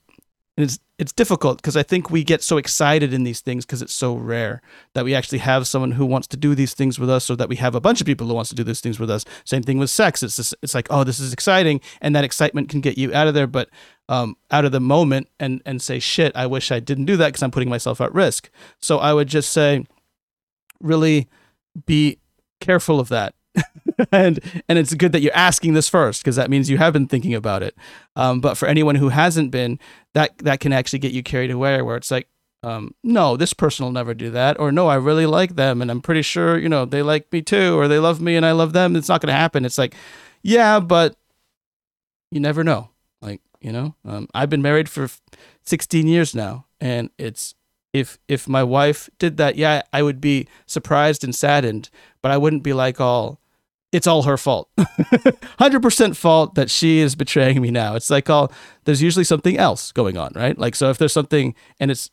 [0.56, 3.92] it's it's difficult because I think we get so excited in these things because it's
[3.92, 4.62] so rare
[4.94, 7.48] that we actually have someone who wants to do these things with us, or that
[7.48, 9.24] we have a bunch of people who wants to do these things with us.
[9.44, 10.22] Same thing with sex.
[10.22, 13.28] It's just, it's like oh this is exciting, and that excitement can get you out
[13.28, 13.68] of there, but
[14.08, 17.28] um, out of the moment and and say shit I wish I didn't do that
[17.28, 18.50] because I'm putting myself at risk.
[18.80, 19.84] So I would just say,
[20.80, 21.28] really
[21.84, 22.18] be
[22.60, 23.34] careful of that
[24.12, 27.06] and and it's good that you're asking this first because that means you have been
[27.06, 27.76] thinking about it.
[28.14, 29.78] Um, but for anyone who hasn't been,
[30.14, 32.28] that that can actually get you carried away, where it's like,
[32.62, 35.90] um, no, this person will never do that, or no, I really like them, and
[35.90, 38.52] I'm pretty sure you know they like me too, or they love me and I
[38.52, 38.96] love them.
[38.96, 39.64] It's not going to happen.
[39.64, 39.94] It's like,
[40.42, 41.16] yeah, but
[42.30, 42.90] you never know.
[43.22, 45.08] Like you know, um, I've been married for
[45.64, 47.54] 16 years now, and it's
[47.92, 51.88] if if my wife did that, yeah, I would be surprised and saddened,
[52.20, 53.40] but I wouldn't be like all
[53.92, 54.68] it's all her fault.
[54.78, 57.94] 100% fault that she is betraying me now.
[57.94, 58.48] It's like, oh,
[58.84, 60.58] there's usually something else going on, right?
[60.58, 62.10] Like, so if there's something, and it's,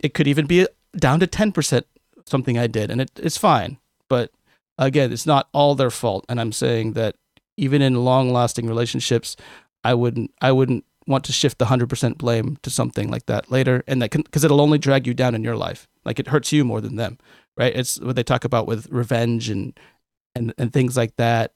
[0.00, 1.84] it could even be down to 10%
[2.26, 3.78] something I did, and it, it's fine.
[4.08, 4.32] But
[4.76, 6.24] again, it's not all their fault.
[6.28, 7.16] And I'm saying that
[7.56, 9.36] even in long lasting relationships,
[9.84, 13.84] I wouldn't, I wouldn't want to shift the 100% blame to something like that later.
[13.86, 15.86] And that can, because it'll only drag you down in your life.
[16.04, 17.18] Like it hurts you more than them
[17.56, 17.74] right?
[17.74, 19.78] It's what they talk about with revenge and
[20.34, 21.52] and and things like that.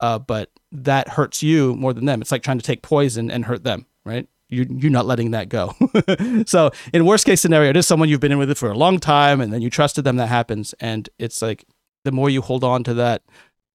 [0.00, 2.20] Uh, but that hurts you more than them.
[2.20, 4.28] It's like trying to take poison and hurt them, right?
[4.48, 5.74] You you're not letting that go.
[6.46, 8.76] so in worst case scenario, it is someone you've been in with it for a
[8.76, 10.16] long time, and then you trusted them.
[10.16, 11.64] That happens, and it's like
[12.04, 13.22] the more you hold on to that,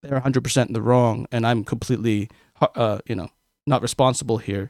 [0.02, 2.30] they're 100 percent in the wrong, and I'm completely,
[2.62, 3.30] uh, you know,
[3.68, 4.70] not responsible here.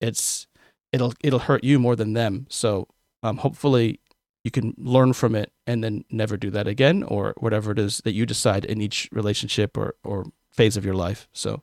[0.00, 0.46] It's
[0.92, 2.46] it'll it'll hurt you more than them.
[2.50, 2.88] So
[3.22, 4.00] um, hopefully
[4.44, 7.98] you can learn from it and then never do that again or whatever it is
[7.98, 11.28] that you decide in each relationship or, or phase of your life.
[11.34, 11.62] So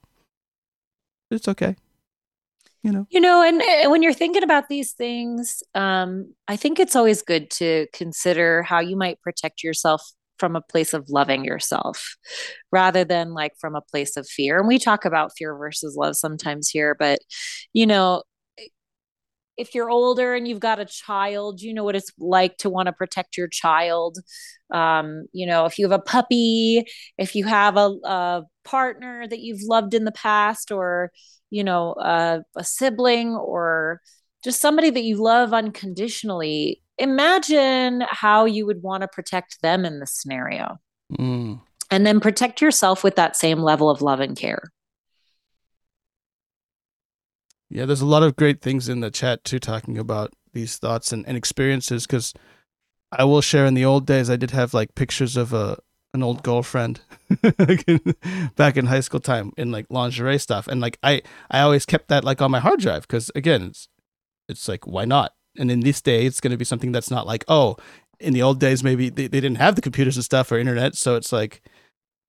[1.31, 1.75] it's okay.
[2.83, 3.07] You know.
[3.09, 7.23] You know, and, and when you're thinking about these things, um, I think it's always
[7.23, 10.03] good to consider how you might protect yourself
[10.37, 12.15] from a place of loving yourself
[12.71, 14.59] rather than like from a place of fear.
[14.59, 17.19] And we talk about fear versus love sometimes here, but
[17.73, 18.21] you know,
[19.57, 22.87] if you're older and you've got a child, you know what it's like to want
[22.87, 24.17] to protect your child.
[24.73, 26.85] Um, you know, if you have a puppy,
[27.17, 31.11] if you have a, a partner that you've loved in the past, or,
[31.49, 34.01] you know, a sibling, or
[34.43, 39.99] just somebody that you love unconditionally, imagine how you would want to protect them in
[39.99, 40.77] this scenario.
[41.17, 41.61] Mm.
[41.91, 44.71] And then protect yourself with that same level of love and care.
[47.75, 51.11] Yeah, there's a lot of great things in the chat too, talking about these thoughts
[51.11, 52.07] and, and experiences.
[52.07, 52.33] Because
[53.11, 55.77] I will share in the old days, I did have like pictures of a
[56.13, 57.01] an old girlfriend
[58.55, 62.07] back in high school time in like lingerie stuff, and like I I always kept
[62.07, 63.89] that like on my hard drive because again, it's
[64.47, 65.33] it's like why not?
[65.57, 67.75] And in this day, it's going to be something that's not like oh,
[68.21, 70.95] in the old days maybe they, they didn't have the computers and stuff or internet,
[70.95, 71.61] so it's like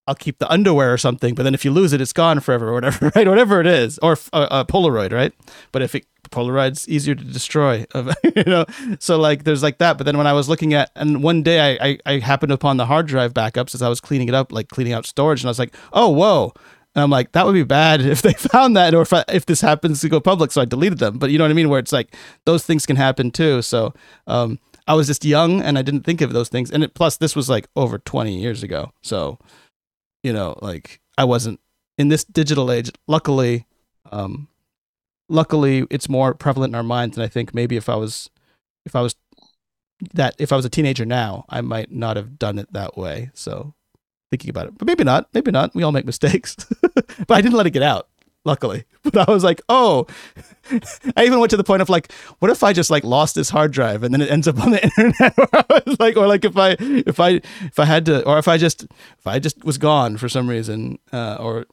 [0.06, 2.68] I'll keep the underwear or something, but then if you lose it, it's gone forever
[2.68, 3.26] or whatever, right?
[3.26, 5.32] Whatever it is, or a, uh, a Polaroid, right?
[5.72, 7.86] But if it Polaroid's easier to destroy,
[8.36, 8.64] you know.
[8.98, 9.98] So like, there's like that.
[9.98, 12.76] But then when I was looking at, and one day I, I, I happened upon
[12.76, 15.48] the hard drive backups as I was cleaning it up, like cleaning out storage, and
[15.48, 16.52] I was like, oh whoa.
[16.94, 19.46] And I'm like, that would be bad if they found that, or if I, if
[19.46, 20.52] this happens to go public.
[20.52, 21.18] So I deleted them.
[21.18, 21.68] But you know what I mean?
[21.68, 22.14] Where it's like
[22.44, 23.62] those things can happen too.
[23.62, 23.92] So
[24.26, 26.70] um, I was just young and I didn't think of those things.
[26.70, 28.92] And it, plus, this was like over 20 years ago.
[29.02, 29.38] So
[30.26, 31.60] you know, like I wasn't
[31.96, 32.90] in this digital age.
[33.06, 33.64] Luckily,
[34.10, 34.48] um,
[35.28, 37.16] luckily it's more prevalent in our minds.
[37.16, 38.28] And I think maybe if I was,
[38.84, 39.14] if I was
[40.14, 43.30] that, if I was a teenager now, I might not have done it that way.
[43.34, 43.74] So
[44.32, 45.72] thinking about it, but maybe not, maybe not.
[45.76, 48.08] We all make mistakes, but I didn't let it get out.
[48.46, 48.84] Luckily.
[49.06, 50.08] But I was like, oh,
[51.16, 53.50] I even went to the point of like, what if I just like lost this
[53.50, 55.32] hard drive and then it ends up on the internet?
[55.52, 58.48] I was like, or like if I if I if I had to, or if
[58.48, 61.66] I just if I just was gone for some reason, uh, or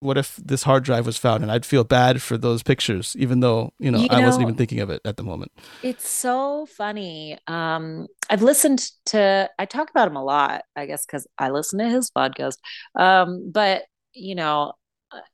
[0.00, 3.40] what if this hard drive was found and I'd feel bad for those pictures, even
[3.40, 5.52] though you know You I wasn't even thinking of it at the moment.
[5.82, 7.38] It's so funny.
[7.46, 11.78] Um, I've listened to, I talk about him a lot, I guess, because I listen
[11.78, 12.56] to his podcast.
[12.98, 14.72] Um, but, you know,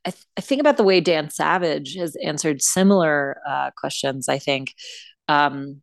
[0.05, 4.39] I, th- I think about the way Dan Savage has answered similar uh, questions, I
[4.39, 4.75] think.
[5.29, 5.83] Um,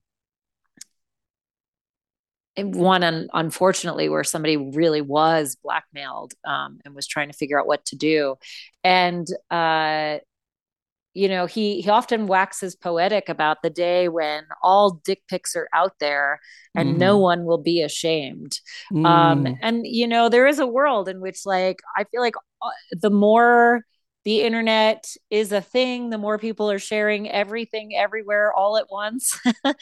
[2.57, 7.67] one, un- unfortunately, where somebody really was blackmailed um, and was trying to figure out
[7.67, 8.35] what to do.
[8.83, 10.17] And, uh,
[11.13, 15.67] you know he he often waxes poetic about the day when all dick pics are
[15.73, 16.39] out there
[16.75, 17.21] and no Mhm.
[17.21, 18.59] one will be ashamed
[19.03, 19.57] um Mm.
[19.63, 22.35] and you know there is a world in which like i feel like
[22.91, 23.83] the more
[24.27, 29.39] the internet is a thing the more people are sharing everything everywhere all at once.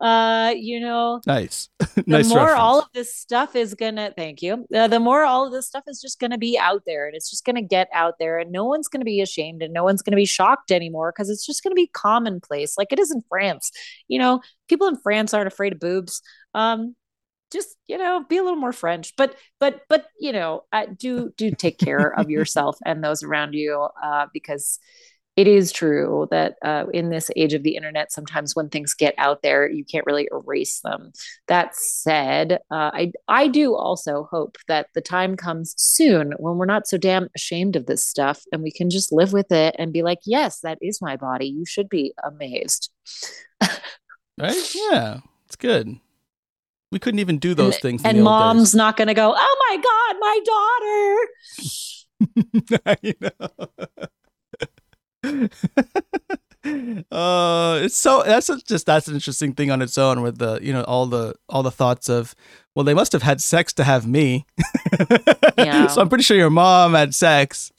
[0.00, 2.60] Uh you know nice, the nice more reference.
[2.60, 4.66] all of this stuff is gonna thank you.
[4.74, 7.30] Uh, the more all of this stuff is just gonna be out there and it's
[7.30, 10.16] just gonna get out there and no one's gonna be ashamed and no one's gonna
[10.16, 12.76] be shocked anymore because it's just gonna be commonplace.
[12.76, 13.70] Like it is in france.
[14.08, 16.20] You know people in france aren't afraid of boobs.
[16.52, 16.94] Um
[17.54, 21.32] just you know be a little more french but but but you know uh, do
[21.36, 24.78] do take care of yourself and those around you uh, because
[25.36, 29.14] it is true that uh, in this age of the internet sometimes when things get
[29.18, 31.12] out there you can't really erase them
[31.48, 36.66] that said uh, i i do also hope that the time comes soon when we're
[36.66, 39.92] not so damn ashamed of this stuff and we can just live with it and
[39.92, 42.90] be like yes that is my body you should be amazed
[44.38, 44.74] right?
[44.74, 45.96] Yeah, it's good.
[46.94, 48.04] We couldn't even do those and, things.
[48.04, 48.76] In and mom's days.
[48.76, 51.16] not gonna go oh my god my daughter
[57.10, 60.72] uh it's so that's just that's an interesting thing on its own with the you
[60.72, 62.36] know all the all the thoughts of
[62.76, 64.46] well they must have had sex to have me
[65.58, 65.88] Yeah.
[65.88, 67.72] so i'm pretty sure your mom had sex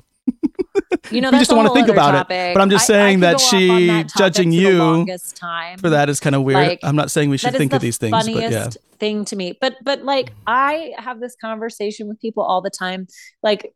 [1.11, 2.97] you know We just don't wanna think other about it, but I'm just I- I
[2.97, 5.05] saying that she that judging you
[5.35, 7.77] time for that is kind of weird Like, i'm not saying we should think the
[7.77, 8.69] of these things but yeah
[8.99, 9.57] thing to me.
[9.59, 13.07] But but like I have this conversation with people all the time.
[13.43, 13.73] Like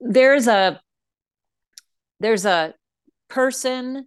[0.00, 0.80] there's a
[2.20, 2.74] there's a
[3.28, 4.06] person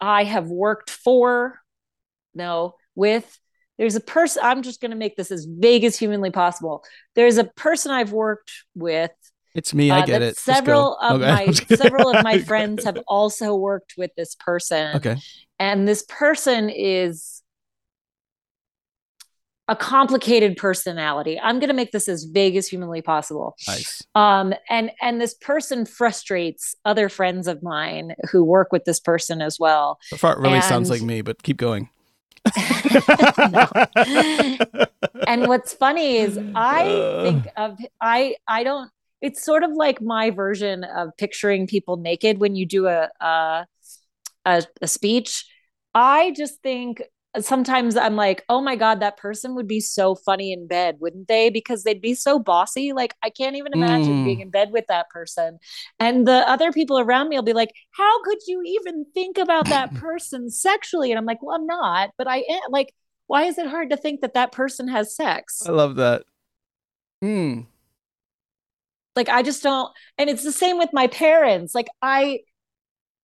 [0.00, 1.60] I have worked for,
[2.34, 3.38] no, with.
[3.78, 6.84] There's a person, I'm just going to make this as vague as humanly possible.
[7.14, 9.10] There's a person I've worked with
[9.54, 11.30] it's me i uh, get it Several of Okay.
[11.30, 11.76] my I'm just kidding.
[11.76, 15.16] several of my friends have also worked with this person, okay
[15.60, 17.40] and this person is
[19.66, 21.40] a complicated personality.
[21.40, 23.56] I'm going to make this as vague as humanly possible.
[23.66, 29.00] nice Um, and and this person frustrates other friends of mine who work with this
[29.00, 29.98] person as well.
[30.02, 31.88] so far it really sounds like me but keep going
[35.26, 37.22] and what's funny is I Uh.
[37.22, 38.90] think of I I don't.
[39.20, 43.66] It's sort of like my version of picturing people naked when you do a a,
[44.44, 45.46] a, a speech.
[45.94, 47.02] I just think
[47.40, 51.28] sometimes I'm like, oh my god, that person would be so funny in bed, wouldn't
[51.28, 51.50] they?
[51.50, 52.92] Because they'd be so bossy.
[52.92, 54.24] Like I can't even imagine Mm.
[54.24, 55.58] being in bed with that person.
[55.98, 59.68] And the other people around me will be like, how could you even think about
[59.70, 61.10] that person sexually?
[61.10, 62.70] And I'm like, well, I'm not, but I am.
[62.70, 62.94] Like,
[63.26, 65.62] why is it hard to think that that person has sex?
[65.66, 66.24] i love that
[67.22, 67.62] Hmm.
[69.16, 69.92] Like, I just don't.
[70.18, 71.74] And it's the same with my parents.
[71.74, 72.40] Like, I,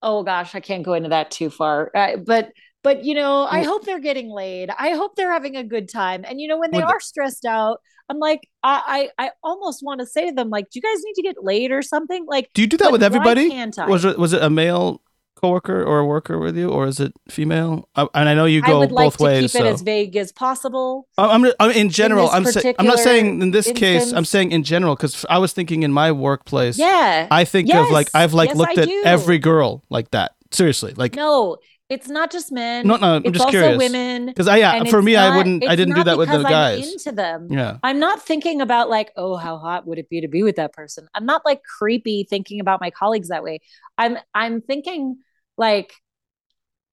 [0.02, 1.92] oh gosh, I can't go into that too far.
[1.96, 2.52] Uh, but,
[2.84, 4.70] but you know, I hope they're getting laid.
[4.78, 6.24] I hope they're having a good time.
[6.28, 10.00] And you know, when they are stressed out, I'm like, I, I, I almost want
[10.00, 12.26] to say to them, like, do you guys need to get laid or something?
[12.28, 13.50] Like, do you do that with everybody
[13.88, 15.02] was it was it a male
[15.36, 17.88] coworker or a worker with you, or is it female?
[17.96, 19.52] I, and I know you go I would like both to ways.
[19.52, 21.08] keep it as vague as possible.
[21.18, 22.26] I'm, I'm in general.
[22.26, 24.12] this I'm saying I'm not saying in this case.
[24.12, 26.78] I'm saying in general because I was thinking in my workplace.
[26.78, 27.28] Yeah.
[27.32, 29.04] I think of like I've like Yes, looked I at do.
[29.06, 30.34] every girl like that.
[30.52, 31.58] Seriously, like no,
[31.90, 32.88] it's not just men.
[32.88, 33.16] no, no.
[33.16, 34.28] I'm it's just also curious women.
[34.28, 36.38] because I uh, yeah for it's me I wouldn't I didn't do that with the
[36.38, 36.92] because I'm guys.
[36.94, 37.48] into them.
[37.50, 37.78] Yeah.
[37.84, 40.74] I'm not thinking about like, oh, how hot would it be to be with that
[40.74, 41.08] person?
[41.16, 43.60] I'm not like creepy thinking about my colleagues that way.
[43.98, 45.18] I'm I'm thinking
[45.58, 45.94] like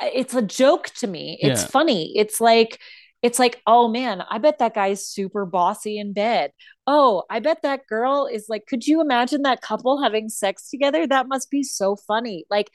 [0.01, 1.39] it's a joke to me.
[1.41, 1.69] It's Yeah.
[1.69, 2.13] funny.
[2.17, 2.79] It's like
[3.23, 6.53] it's like, oh man, I bet that guy's super bossy in bed.
[6.87, 11.07] Oh, I bet that girl is like, could you imagine that couple having sex together?
[11.07, 12.45] That must be so funny.
[12.51, 12.71] Like,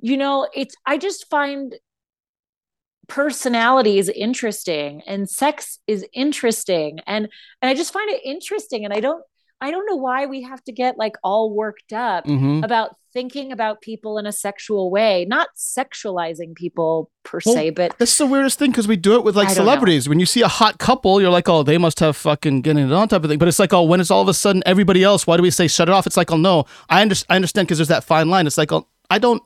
[0.00, 1.74] you know, it's I just find
[3.08, 7.26] personality is interesting and sex is interesting and
[7.62, 9.22] and I just find it interesting and I don't
[9.62, 12.62] I don't know why we have to get like all worked up Mhm.
[12.62, 17.96] about thinking about people in a sexual way, not sexualizing people per Well, se, but
[17.98, 19.54] That's the weirdest thing because we do it with like know.
[19.54, 20.08] celebrities.
[20.08, 22.92] When you see a hot couple, you're like, oh, they must have fucking getting it
[22.92, 23.38] on type of thing.
[23.40, 25.50] But it's like, oh, when it's all of a sudden everybody else, why do we
[25.50, 26.06] say shut it off?
[26.06, 28.46] It's like, oh, no, I, under- I understand because there's that fine line.
[28.46, 29.42] It's like, oh, I don't,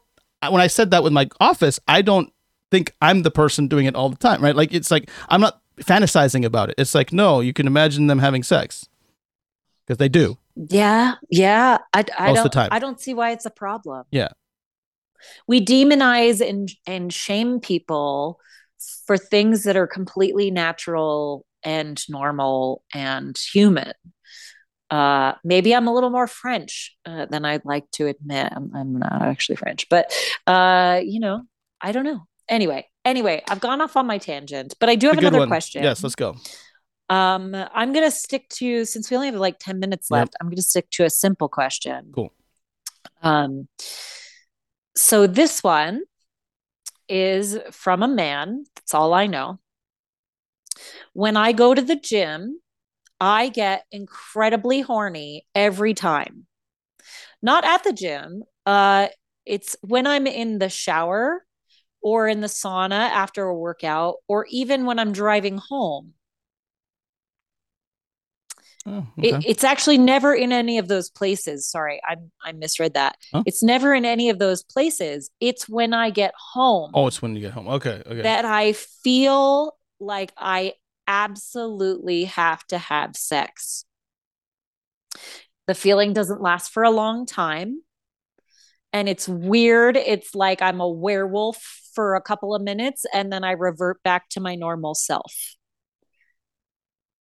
[0.51, 2.33] when I said that with my office, I don't
[2.71, 4.57] think I'm the person doing it all the time, right?
[4.57, 6.75] Like, it's like, I'm not fantasizing about it.
[6.79, 8.89] It's like, no, you can imagine them having sex
[9.87, 10.39] because they do.
[10.57, 11.79] Yeah, yeah.
[11.93, 12.39] I, I Most don't.
[12.39, 12.69] of the time.
[12.73, 14.05] I don't see why it's a problem.
[14.11, 14.29] Yeah.
[15.47, 18.39] we demonize and and shame people
[19.07, 23.93] for things that are completely natural and normal and human.
[24.93, 28.53] Uh, maybe I'm a little more French uh, than I'd like to admit.
[28.55, 30.13] I'm, I'm not actually French, but
[30.47, 31.45] uh, you know,
[31.81, 32.27] I don't know.
[32.47, 35.29] Anyway, anyway, I've gone off on my tangent, but I do have It's a good
[35.29, 35.49] another one.
[35.49, 35.83] question.
[35.83, 36.37] Yes, let's go.
[37.09, 40.19] Um, I'm gonna stick to since we only have like 10 minutes Yep.
[40.19, 42.13] left, I'm gonna stick to a simple question.
[42.15, 42.31] Cool.
[43.23, 43.69] Um,
[44.95, 46.03] so this one
[47.09, 48.65] is from a man.
[48.75, 49.59] That's all I know.
[51.15, 52.61] When I go to the gym,
[53.23, 56.47] I get incredibly horny every time.
[57.41, 58.43] Not at the gym.
[58.67, 59.09] Uh,
[59.47, 61.45] it's when I'm in the shower
[62.03, 66.15] or in the sauna after a workout, or even when I'm driving home.
[68.85, 71.69] Oh, It, it's actually never in any of those places.
[71.69, 73.17] Sorry, I I misread that.
[73.33, 73.45] Huh?
[73.47, 75.31] It's never in any of those places.
[75.39, 77.69] It's when I get home oh, it's when you get home.
[77.69, 78.03] Okay.
[78.05, 78.23] Okay.
[78.23, 80.73] that I feel like I
[81.07, 83.85] absolutely have to have sex.
[85.67, 87.83] The feeling doesn't last for a long time.
[88.93, 89.97] And it's weird.
[89.97, 94.29] It's like I'm a werewolf for a couple of minutes and then I revert back
[94.31, 95.57] to my normal self.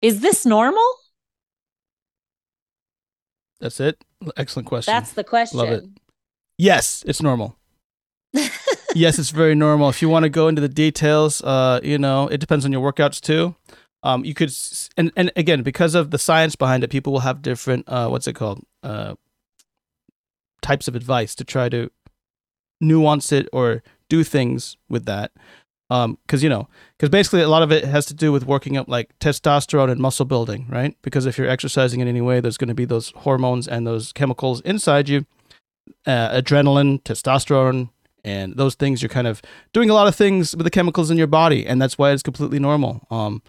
[0.02, 0.88] Is this normal?
[3.60, 4.04] That's it.
[4.38, 4.92] Excellent question.
[4.92, 5.60] That's the question.
[5.60, 5.84] Love it.
[6.58, 7.58] Yes, it's normal.
[8.96, 9.90] yes, it's very normal.
[9.90, 12.92] If you want to go into the details, uh, you know, it depends on your
[12.92, 13.56] workouts too.
[14.04, 14.52] Um, you could,
[14.98, 18.28] and and again, because of the science behind it, people will have different, uh, what's
[18.28, 19.16] it called, uh,
[20.62, 21.92] types of advice to try to
[22.80, 25.32] nuance it or do things with that.
[25.92, 26.68] Um, because you know,
[26.98, 30.00] because basically a lot of it has to do with working up like testosterone and
[30.00, 30.96] muscle building, right?
[31.02, 34.14] Because if you're exercising in any way, there's going to be those hormones and those
[34.14, 35.26] chemicals inside you
[36.06, 37.90] uh, adrenaline, testosterone,
[38.24, 39.02] and those things.
[39.02, 39.42] You're kind of
[39.74, 42.24] doing a lot of things with the chemicals in your body, and that's why it's
[42.24, 43.06] completely normal.
[43.10, 43.42] Um,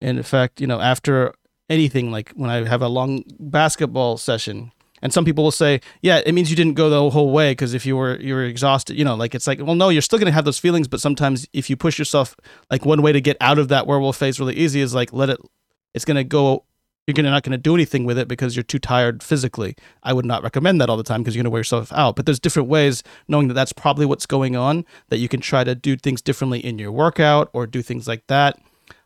[0.00, 1.34] and in fact, you know, after
[1.68, 6.20] anything like when I have a long basketball session, and some people will say, "Yeah,
[6.24, 8.98] it means you didn't go the whole way because if you were you were exhausted,
[8.98, 11.46] you know, like it's like, well, no, you're still gonna have those feelings, but sometimes
[11.52, 12.36] if you push yourself,
[12.70, 15.30] like one way to get out of that werewolf phase really easy is like let
[15.30, 15.38] it.
[15.94, 16.64] It's gonna go.
[17.08, 19.74] You're gonna not gonna do anything with it because you're too tired physically.
[20.02, 22.16] I would not recommend that all the time because you're gonna wear yourself out.
[22.16, 25.64] But there's different ways, knowing that that's probably what's going on, that you can try
[25.64, 28.60] to do things differently in your workout or do things like that.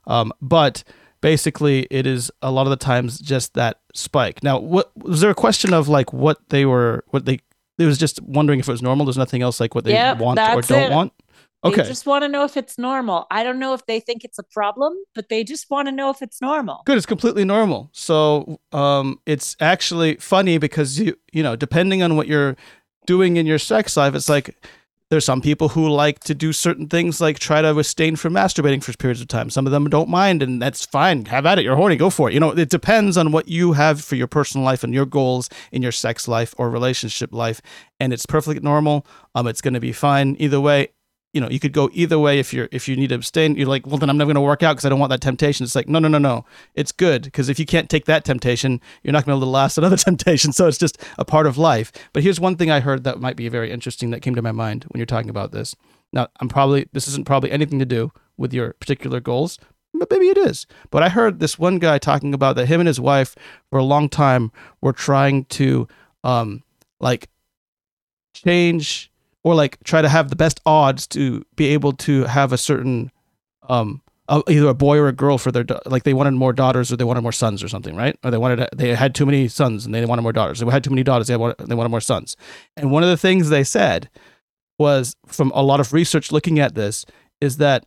[0.08, 0.82] Um, but
[1.20, 4.42] basically, it is a lot of the times just that spike.
[4.42, 7.38] Now, what was there a question of like what they were, what they?
[7.78, 9.06] It was just wondering if it was normal.
[9.06, 10.90] There's nothing else like what they Yep, want or don't it.
[10.90, 11.12] want.
[11.62, 13.26] They Okay, just want to know if it's normal.
[13.30, 16.10] I don't know if they think it's a problem, but they just want to know
[16.10, 16.82] if it's normal.
[16.86, 16.96] good.
[16.96, 17.88] It's completely normal.
[17.92, 22.56] So, um, it's actually funny because you, you know, depending on what you're
[23.06, 24.56] doing in your sex life, it's like
[25.10, 28.82] there's some people who like to do certain things like try to abstain from masturbating
[28.82, 29.50] for periods of time.
[29.50, 31.26] Some of them don't mind, and that's fine.
[31.26, 31.64] Have at it.
[31.64, 31.96] You're horny.
[31.96, 32.34] Go for it.
[32.34, 35.48] You know, it depends on what you have for your personal life and your goals
[35.70, 37.60] in your sex life or relationship life,
[38.00, 39.06] and it's perfectly normal.
[39.34, 40.88] Um, it's going to be fine either way.
[41.32, 43.56] You know, you could go either way if you're if you need to abstain.
[43.56, 45.22] You're like, well, then I'm never going to work out because I don't want that
[45.22, 45.64] temptation.
[45.64, 46.44] It's like, no, no, no, no.
[46.74, 49.46] It's good because if you can't take that temptation, you're not going to be able
[49.46, 50.52] to last another temptation.
[50.52, 51.90] So it's just a part of life.
[52.12, 54.52] But here's one thing I heard that might be very interesting that came to my
[54.52, 55.74] mind when you're talking about this.
[56.12, 59.58] Now, I'm probably this isn't probably anything to do with your particular goals,
[59.94, 60.66] but maybe it is.
[60.90, 63.34] But I heard this one guy talking about that him and his wife
[63.70, 65.88] for a long time were trying to
[66.24, 66.62] um
[67.00, 67.28] like
[68.34, 69.11] change
[69.44, 73.10] or like try to have the best odds to be able to have a certain
[73.68, 76.92] um uh, either a boy or a girl for their like they wanted more daughters
[76.92, 78.16] or they wanted more sons or something right?
[78.24, 80.60] Or they wanted they had too many sons and they wanted more daughters.
[80.60, 82.36] They had too many daughters they wanted, they wanted more sons.
[82.76, 84.08] And one of the things they said
[84.78, 87.04] was from a lot of research looking at this
[87.40, 87.84] is that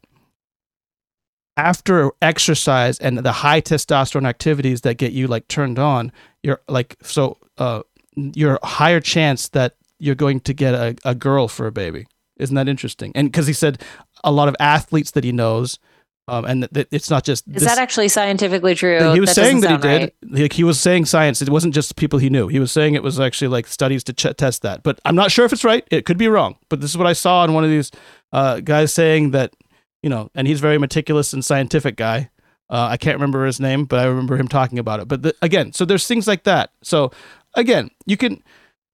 [1.58, 6.12] after exercise and the high testosterone activities that get you like turned on
[6.43, 7.82] you're like so uh
[8.16, 12.06] you're higher chance that you're going to get a, a girl for a baby
[12.38, 13.82] isn't that interesting and because he said
[14.24, 15.80] a lot of athletes that he knows
[16.28, 19.14] Um, and th- th- it's not just Is that actually scientifically true?
[19.14, 20.02] he was That saying that he did.
[20.02, 20.14] right.
[20.41, 21.39] Like he was saying science.
[21.43, 22.48] It wasn't just people he knew.
[22.48, 24.82] He was saying it was actually like studies to ch- test that.
[24.82, 25.84] But I'm not sure if it's right.
[25.91, 26.56] It could be wrong.
[26.70, 27.91] But this is what I saw in one of these
[28.34, 29.54] uh, guys saying that
[30.02, 32.30] you know, and he's a very meticulous and scientific guy.
[32.72, 35.08] Uh, I can't remember his name, but I remember him talking about it.
[35.08, 36.72] But the, again, so there's things like that.
[36.82, 37.12] So
[37.54, 38.41] again, you can.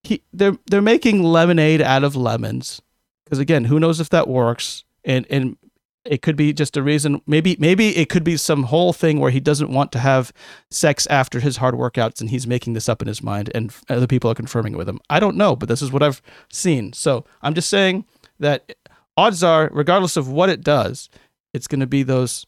[0.04, 2.82] He, they're they're making lemonade out of lemons
[3.24, 4.84] because again, who knows if that works?
[5.06, 5.58] And and
[6.04, 7.22] it could be just a reason.
[7.28, 10.34] Maybe maybe it could be some whole thing where he doesn't want to have
[10.70, 14.08] sex after his hard workouts, and he's making this up in his mind, and other
[14.08, 15.00] people are confirming it with him.
[15.10, 16.22] I don't know, but this is what I've
[16.52, 16.94] seen.
[16.94, 18.06] So I'm just saying
[18.40, 18.76] that
[19.16, 21.10] odds are, regardless of what it does,
[21.54, 22.46] it's going to be those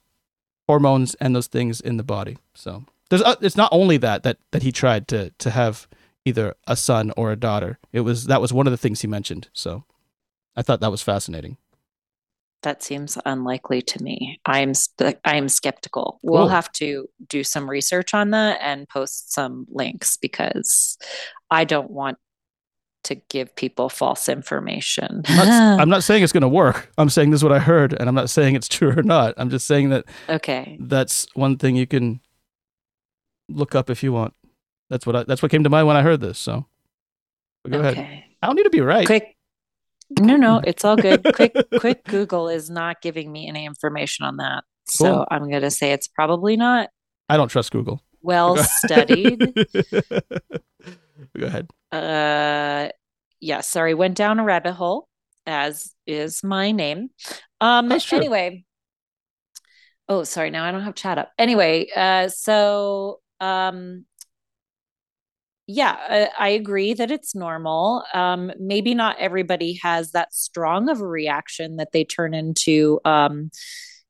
[0.68, 2.38] hormones and those things in the body.
[2.56, 5.88] So there's uh, it's not only that that that he tried to to have
[6.26, 7.80] either a son or a daughter.
[7.92, 9.50] It was that was one of the things he mentioned.
[9.54, 9.84] So
[10.56, 11.58] I thought that was fascinating.
[12.62, 14.40] That seems unlikely to me.
[14.46, 14.72] I'm
[15.26, 16.20] I'm skeptical.
[16.24, 16.48] We'll Cool.
[16.50, 20.98] have to do some research on that and post some links because
[21.52, 22.18] I don't want
[23.04, 25.24] to give people false information.
[25.28, 26.90] I'm not, I'm not saying it's going to work.
[26.98, 29.34] I'm saying this is what I heard, and I'm not saying it's true or not.
[29.36, 30.78] I'm just saying that okay.
[30.80, 32.22] that's one thing you can
[33.50, 34.34] look up if you want.
[34.94, 36.38] That's what I, that's what came to mind when I heard this.
[36.38, 36.68] So
[37.64, 37.98] but go ahead.
[38.44, 39.08] I don't need to be right.
[39.08, 39.36] Quick.
[40.20, 41.26] No, no, it's all good.
[41.34, 44.64] quick, quick Google is not giving me any information on that.
[44.86, 46.90] So I'm going to say it's probably not
[47.28, 48.04] I don't trust Google.
[48.22, 49.40] well studied.
[51.40, 51.70] go ahead.
[51.92, 52.90] uh
[53.40, 55.08] yeah sorry went down a rabbit hole
[55.48, 57.10] as is my name
[57.62, 58.20] um That's true.
[58.20, 58.64] anyway
[60.10, 64.06] oh sorry now i don't have chat up anyway uh so um
[65.68, 71.00] yeah I, I agree that it's normal um maybe not everybody has that strong of
[71.00, 73.50] a reaction that they turn into um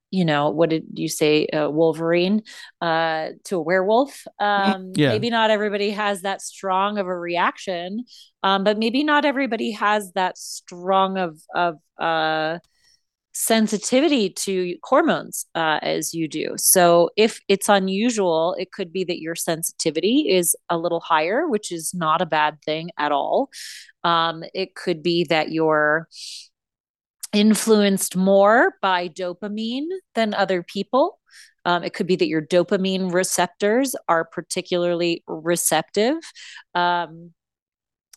[0.09, 2.41] you know what did you say uh, wolverine
[2.81, 5.09] uh to a werewolf um yeah.
[5.09, 8.03] maybe not everybody has that strong of a reaction
[8.41, 12.57] um but maybe not everybody has that strong of of uh
[13.33, 16.53] sensitivity to hormones uh, as you do.
[16.57, 21.71] So if it's unusual, it could be that your sensitivity is a little higher, which
[21.71, 23.49] is not a bad thing at all.
[24.03, 26.07] Um, it could be that you're
[27.33, 31.19] influenced more by dopamine than other people.
[31.65, 36.17] Um, it could be that your dopamine receptors are particularly receptive.
[36.75, 37.31] Um,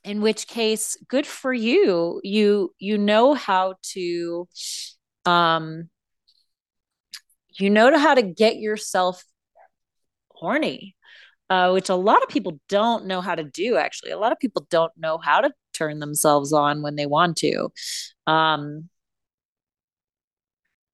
[0.05, 2.21] in which case, good for you.
[2.23, 4.49] You you know how to
[5.27, 5.89] um
[7.59, 9.23] you know how to get yourself
[10.31, 10.95] horny
[11.51, 14.11] uh, which a lot of people don't know how to do actually.
[14.11, 17.69] A lot of people don't know how to turn themselves on when they want to.
[18.27, 18.89] Um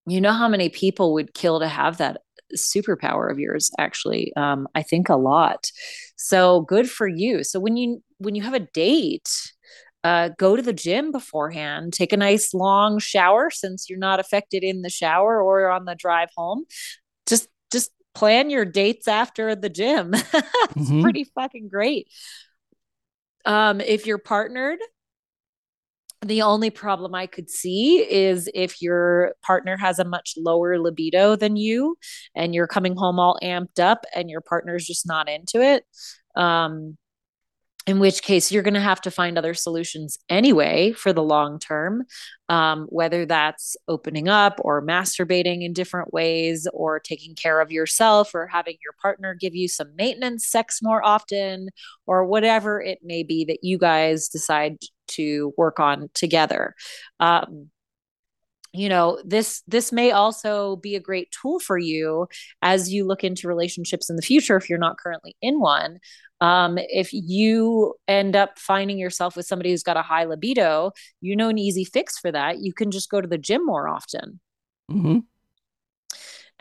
[0.07, 2.20] you know how many people would kill to have that
[2.57, 4.33] superpower of yours actually?
[4.37, 5.70] Um i think a lot.
[6.16, 7.45] So good for you.
[7.45, 9.53] So when you when you have a date
[10.05, 14.62] uh, go to the gym beforehand take a nice long shower since you're not affected
[14.64, 16.64] in the shower or on the drive home
[17.26, 21.03] just just plan your dates after the gym it's Mhm.
[21.03, 22.09] pretty fucking great
[23.44, 24.78] um if you're partnered
[26.24, 31.34] the only problem I could see is if your partner has a much lower libido
[31.34, 31.96] than you
[32.36, 35.84] and you're coming home all amped up and your partner's just not into it.
[36.36, 36.96] Um,
[37.87, 41.59] in which case, you're going to have to find other solutions anyway for the long
[41.59, 42.05] term,
[42.49, 48.35] um, whether that's opening up or masturbating in different ways or taking care of yourself
[48.35, 51.70] or having your partner give you some maintenance sex more often
[52.07, 54.76] or whatever it may be that you guys decide
[55.09, 56.74] to work on together.
[57.18, 57.72] Um,
[58.73, 62.27] you know this this may also be a great tool for you
[62.62, 65.99] as you look into relationships in the future if you're not currently in one.
[66.41, 71.37] Um, if you end up finding yourself with somebody who's got a high libido you
[71.37, 72.59] know an easy fix for that.
[72.59, 74.41] You can just go to the gym more often.
[74.91, 75.20] Hmm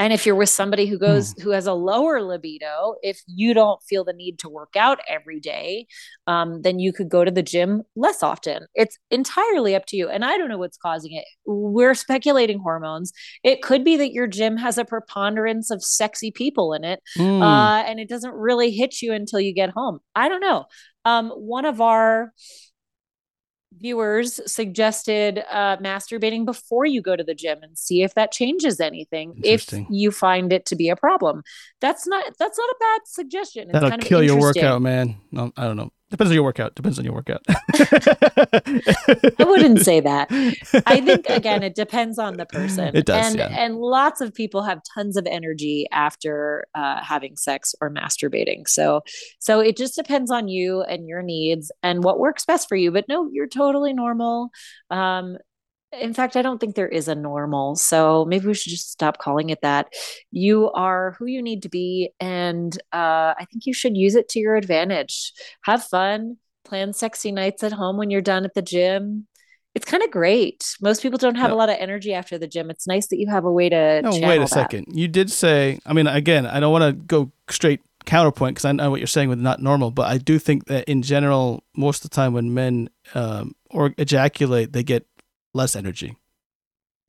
[0.01, 3.81] and if you're with somebody who goes who has a lower libido if you don't
[3.89, 5.85] feel the need to work out every day
[6.27, 8.65] um, then you could go to the gym less often.
[8.75, 10.09] It's entirely up to you.
[10.09, 11.25] And i don't know what's causing it.
[11.45, 13.11] We're speculating hormones.
[13.43, 17.41] It could be that your gym has a preponderance of sexy people in it Mm.
[17.41, 19.99] uh, and it doesn't really hit you until you get home.
[20.15, 20.65] I don't know.
[21.05, 22.31] Um, one of our
[23.77, 28.79] viewers suggested uh, masturbating before you go to the gym and see if that changes
[28.79, 31.41] anything if you find it to be a problem
[31.79, 35.17] that's not that's not a bad suggestion it's That'll kind of kill your workout, man.
[35.31, 35.91] No, I don't know.
[36.11, 36.75] Depends on your workout.
[36.75, 37.41] Depends on your workout.
[37.47, 40.27] I wouldn't say that.
[40.85, 42.93] I think again, it depends on the person.
[42.93, 43.47] It does, and yeah.
[43.47, 48.67] and lots of people have tons of energy after uh, having sex or masturbating.
[48.67, 49.01] So
[49.39, 52.91] so it just depends on you and your needs and what works best for you.
[52.91, 54.49] But no, you're totally normal.
[54.89, 55.37] Um,
[55.99, 57.75] in fact, I don't think there is a normal.
[57.75, 59.93] So maybe we should just stop calling it that.
[60.31, 62.11] You are who you need to be.
[62.19, 65.33] And uh, I think you should use it to your advantage.
[65.63, 69.27] Have fun, plan sexy nights at home when you're done at the gym.
[69.73, 70.75] It's kind of great.
[70.81, 71.55] Most people don't have No.
[71.55, 72.69] a lot of energy after the gym.
[72.69, 74.01] It's nice that you have a way to.
[74.01, 74.49] No, wait a that.
[74.49, 74.87] second.
[74.91, 78.71] You did say, I mean, again, I don't want to go straight counterpoint because I
[78.73, 82.03] know what you're saying with not normal, but I do think that in general, most
[82.03, 85.05] of the time when men um, or ejaculate, they get
[85.53, 86.20] less energy.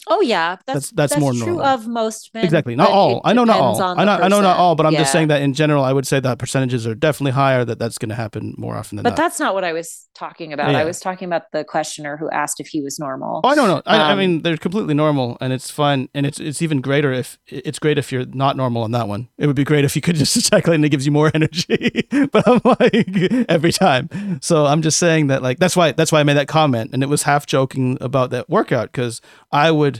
[0.09, 1.65] Oh yeah, that's That's- that's more true normal.
[1.65, 2.45] of most men.
[2.45, 2.75] exactly.
[2.75, 3.21] Not all.
[3.25, 3.81] I know not all.
[3.81, 6.07] I know, I know not all, but I'm just saying that in general, I would
[6.07, 9.11] say that percentages are definitely higher that that's going to happen more often than But
[9.11, 9.17] not.
[9.17, 10.73] But that's not what I was talking about.
[10.73, 10.79] Yeah.
[10.79, 13.41] I was talking about the questioner who asked if he was normal.
[13.45, 13.83] Oh, I don't know.
[13.87, 17.13] I, I Um, mean, they're completely normal, and it's fun, and it's it's even greater
[17.13, 19.29] if it's great if you're not normal on that one.
[19.39, 22.09] It would be great if you could just ejaculate and it gives you more energy.
[22.33, 23.07] but I'm like
[23.49, 24.09] every time,
[24.43, 27.03] so I'm just saying that like that's why that's why I made that comment, and
[27.05, 29.21] it was half joking about that workout because
[29.53, 29.92] I would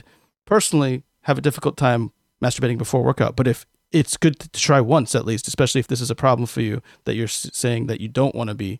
[0.45, 5.15] personally have a difficult time masturbating before workout, but if it's good to try once
[5.15, 8.07] at least, especially if this is a problem for you that you're saying that you
[8.07, 8.79] don't want to be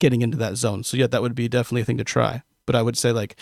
[0.00, 0.84] getting into that zone.
[0.84, 2.42] So yeah, that would be definitely a thing to try.
[2.66, 3.36] But I would say like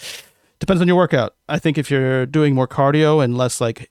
[0.58, 1.34] depends on your workout.
[1.48, 3.90] I think if you're doing more cardio and less like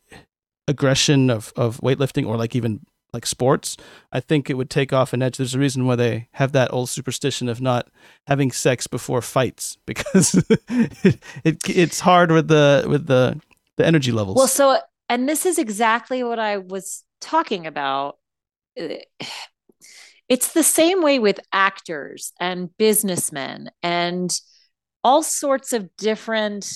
[0.68, 2.82] aggression of of weightlifting or like even
[3.14, 3.78] like sports,
[4.12, 5.38] I think it would take off an edge.
[5.38, 7.90] There's a reason why they have that old superstition of not
[8.28, 13.40] having sex before fights because it, it it's hard with the with the
[13.78, 14.38] the energy levels.
[14.38, 18.18] Well, so and this is exactly what I was talking about.
[20.30, 24.32] It's the same way with actors and businessmen and
[25.04, 26.72] all sorts of different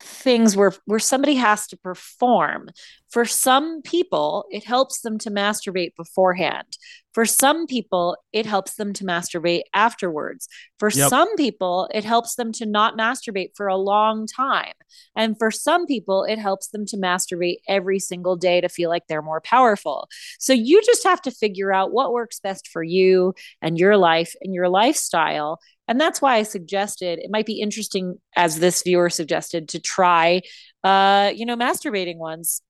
[0.00, 2.70] things where where somebody has to perform.
[3.10, 6.76] For some people, it helps them to masturbate beforehand.
[7.14, 10.48] For some people, it helps them to masturbate afterwards.
[10.78, 11.08] For Yep.
[11.08, 14.74] some people, it helps them to not masturbate for a long time.
[15.16, 19.06] And for some people, it helps them to masturbate every single day to feel like
[19.06, 20.08] they're more powerful.
[20.38, 24.34] So you just have to figure out what works best for you and your life
[24.42, 25.58] and your lifestyle.
[25.88, 30.42] And that's why I suggested it might be interesting, as this viewer suggested, to try,
[30.84, 32.60] uh, you know, masturbating once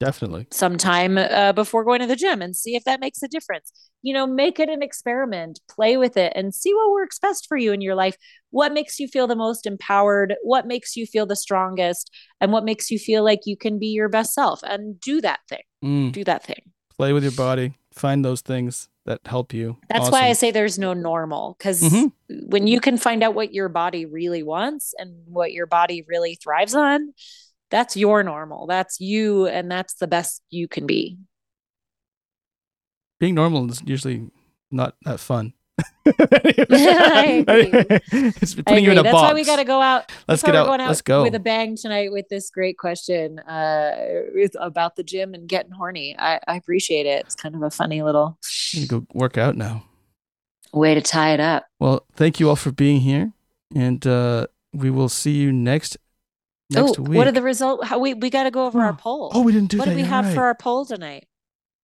[0.00, 0.46] definitely.
[0.50, 3.72] sometime uh, before going to the gym and see if that makes a difference.
[4.02, 7.56] You know, make it an experiment, play with it, and see what works best for
[7.56, 8.16] you in your life.
[8.50, 10.34] What makes you feel the most empowered?
[10.42, 12.10] What makes you feel the strongest?
[12.40, 14.60] And what makes you feel like you can be your best self?
[14.62, 15.62] And do that thing.
[15.82, 16.60] Mm, Do that thing.
[16.96, 17.74] play with your body.
[17.92, 19.78] Find those things that help you.
[19.88, 22.12] That's why I say there's no normal because Mhm.
[22.48, 26.36] when you can find out what your body really wants and what your body really
[26.42, 27.12] thrives on,
[27.74, 28.68] that's your normal.
[28.68, 31.18] That's you, and that's the best you can be.
[33.18, 34.30] being normal is usually
[34.70, 35.54] not that fun.
[36.06, 36.14] It's
[38.54, 39.28] putting you in a That's box.
[39.28, 40.12] why we got to go out.
[40.28, 40.68] Let's get out.
[40.68, 41.24] Out Let's go.
[41.24, 44.22] with a bang tonight with this great question uh,
[44.60, 46.14] about the gym and getting horny.
[46.16, 47.24] I, I appreciate it.
[47.24, 48.38] It's kind of a funny little
[48.70, 49.82] You go work out now.
[50.72, 51.66] way to tie it up.
[51.80, 53.32] Well, thank you all for being here,
[53.74, 55.96] and uh, we will see you next
[56.74, 57.16] next oh, week.
[57.16, 57.86] what are the results?
[57.88, 58.96] How we we got to go over our Oh.
[58.98, 59.30] poll.
[59.34, 59.82] oh, we didn't do that.
[59.82, 59.90] what that.
[59.92, 60.34] did we you're have right.
[60.34, 61.26] for our poll tonight?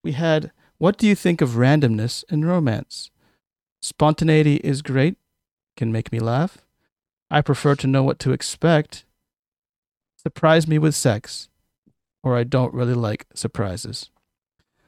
[0.03, 0.51] We had.
[0.77, 3.11] What do you think of randomness in romance?
[3.81, 5.17] Spontaneity is great.
[5.75, 6.59] Can make me laugh.
[7.29, 9.05] I prefer to know what to expect.
[10.17, 11.49] Surprise me with sex,
[12.23, 14.09] or I don't really like surprises.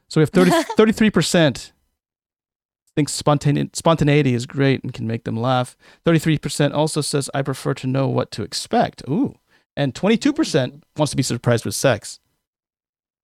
[0.08, 0.50] So we have 30,
[1.10, 1.72] 33%
[2.94, 5.76] thinks spontane- spontaneity is great and can make them laugh.
[6.04, 9.02] 33% also says, I prefer to know what to expect.
[9.08, 9.36] Ooh.
[9.76, 12.20] And 22% wants to be surprised with sex.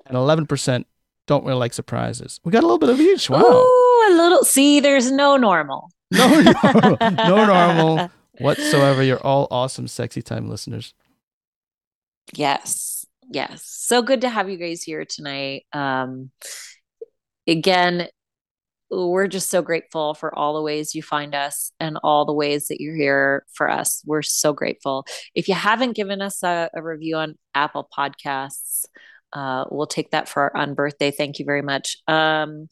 [0.06, 0.84] And 11%
[1.26, 2.40] don't really like surprises.
[2.44, 3.28] We got a little bit of each.
[3.28, 3.40] Wow.
[3.42, 4.44] Ooh, a little.
[4.44, 5.90] See, there's no normal.
[6.10, 9.02] No, no, no normal whatsoever.
[9.02, 10.94] You're all awesome, sexy time listeners.
[12.32, 13.04] Yes.
[13.30, 13.62] Yes.
[13.64, 15.66] So good to have you guys here tonight.
[15.72, 16.30] Um
[17.46, 18.08] again,
[18.90, 22.68] we're just so grateful for all the ways you find us and all the ways
[22.68, 24.02] that you're here for us.
[24.06, 25.04] We're so grateful.
[25.34, 28.84] If you haven't given us a, a review on Apple Podcasts,
[29.34, 31.10] uh, we'll take that for our on birthday.
[31.10, 31.98] Thank you very much.
[32.08, 32.68] Um,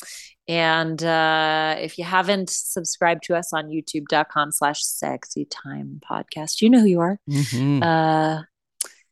[0.48, 6.70] and uh, if you haven't subscribed to us on youtube.com slash sexy time podcast, you
[6.70, 7.82] know who you are Mhm.
[7.82, 8.42] uh,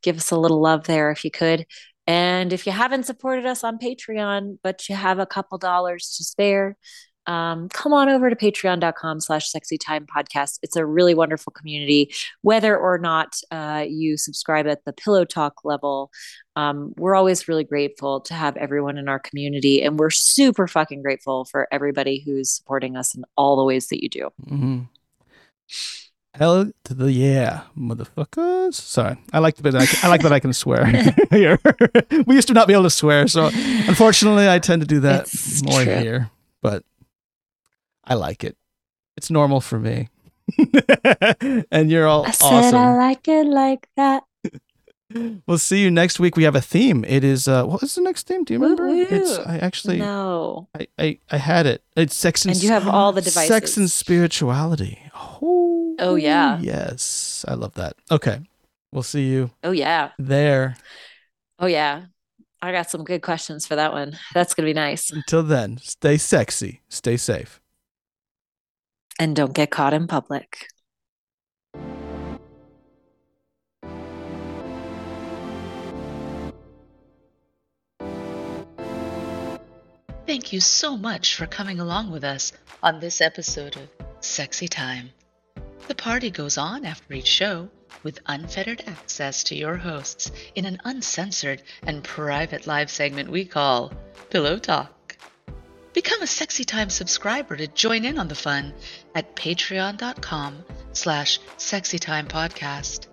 [0.02, 1.66] give us a little love there if you could.
[2.06, 6.24] And if you haven't supported us on Patreon, but you have a couple dollars to
[6.24, 6.76] spare,
[7.26, 10.58] um, come on over to patreon.com slash sexy time podcast.
[10.62, 12.12] It's a really wonderful community.
[12.42, 16.10] Whether or not uh, you subscribe at the pillow talk level,
[16.56, 19.82] um, we're always really grateful to have everyone in our community.
[19.82, 24.02] And we're super fucking grateful for everybody who's supporting us in all the ways that
[24.02, 24.30] you do.
[24.46, 24.80] Mm-hmm.
[26.34, 28.74] Hell to the yeah, motherfuckers.
[28.74, 29.74] Sorry, I like that.
[29.76, 30.84] I, I like that I can swear
[31.30, 31.60] here.
[32.26, 33.46] we used to not be able to swear, so
[33.86, 35.94] unfortunately, I tend to do that It's more true.
[35.94, 36.30] here.
[36.60, 36.82] But
[38.02, 38.56] I like it.
[39.16, 40.08] It's normal for me.
[41.70, 42.96] and you're all I said I awesome.
[42.96, 44.24] like it like that.
[45.46, 46.36] We'll see you next week.
[46.36, 47.04] We have a theme.
[47.04, 48.44] It is uh, what is the next theme?
[48.44, 48.88] Do you remember?
[48.88, 50.68] It's I actually no.
[50.74, 51.84] I, I I had it.
[51.96, 53.48] It's sex and, And you have all the devices.
[53.48, 54.98] Sex and spirituality.
[55.14, 56.58] Oh, Oh, yeah.
[56.60, 57.94] Yes, I love that.
[58.10, 58.40] Okay,
[58.92, 60.10] we'll see you Oh, yeah.
[60.18, 60.76] there.
[61.60, 62.06] Oh, yeah.
[62.60, 64.18] I got some good questions for that one.
[64.32, 65.10] That's going to be nice.
[65.12, 67.60] Until then, stay sexy, stay safe.
[69.20, 70.66] And don't get caught in public.
[80.26, 85.10] Thank you so much for coming along with us on this episode of Sexy Time.
[85.86, 87.68] The party goes on after each show
[88.02, 93.92] with unfettered access to your hosts in an uncensored and private live segment we call
[94.30, 95.18] Pillow Talk.
[95.92, 98.72] Become a Sexy Time subscriber to join in on the fun
[99.14, 100.64] at patreon.com
[100.94, 103.08] slash sexytimepodcast.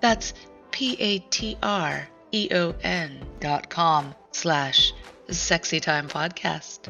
[0.00, 0.34] That's
[0.72, 1.60] P-A-T-R-E-O-N
[3.38, 4.92] dot com slash
[5.34, 6.88] Sexy Time Podcast.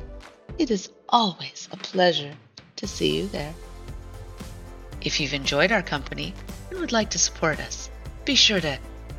[0.59, 2.33] It is always a pleasure
[2.77, 3.55] to see you there.
[5.03, 6.33] If you've enjoyed our company
[6.71, 7.91] and would like to support us,
[8.25, 8.79] be sure to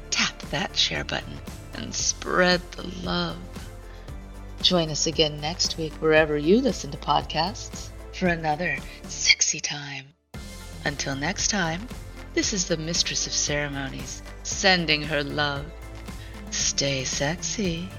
[0.09, 1.37] tap that share button
[1.73, 3.37] and spread the love.
[4.61, 10.05] Join us again next week wherever you listen to podcasts for another sexy time.
[10.85, 11.87] Until next time,
[12.33, 15.65] this is the Mistress of Ceremonies sending her love.
[16.49, 17.89] Stay sexy.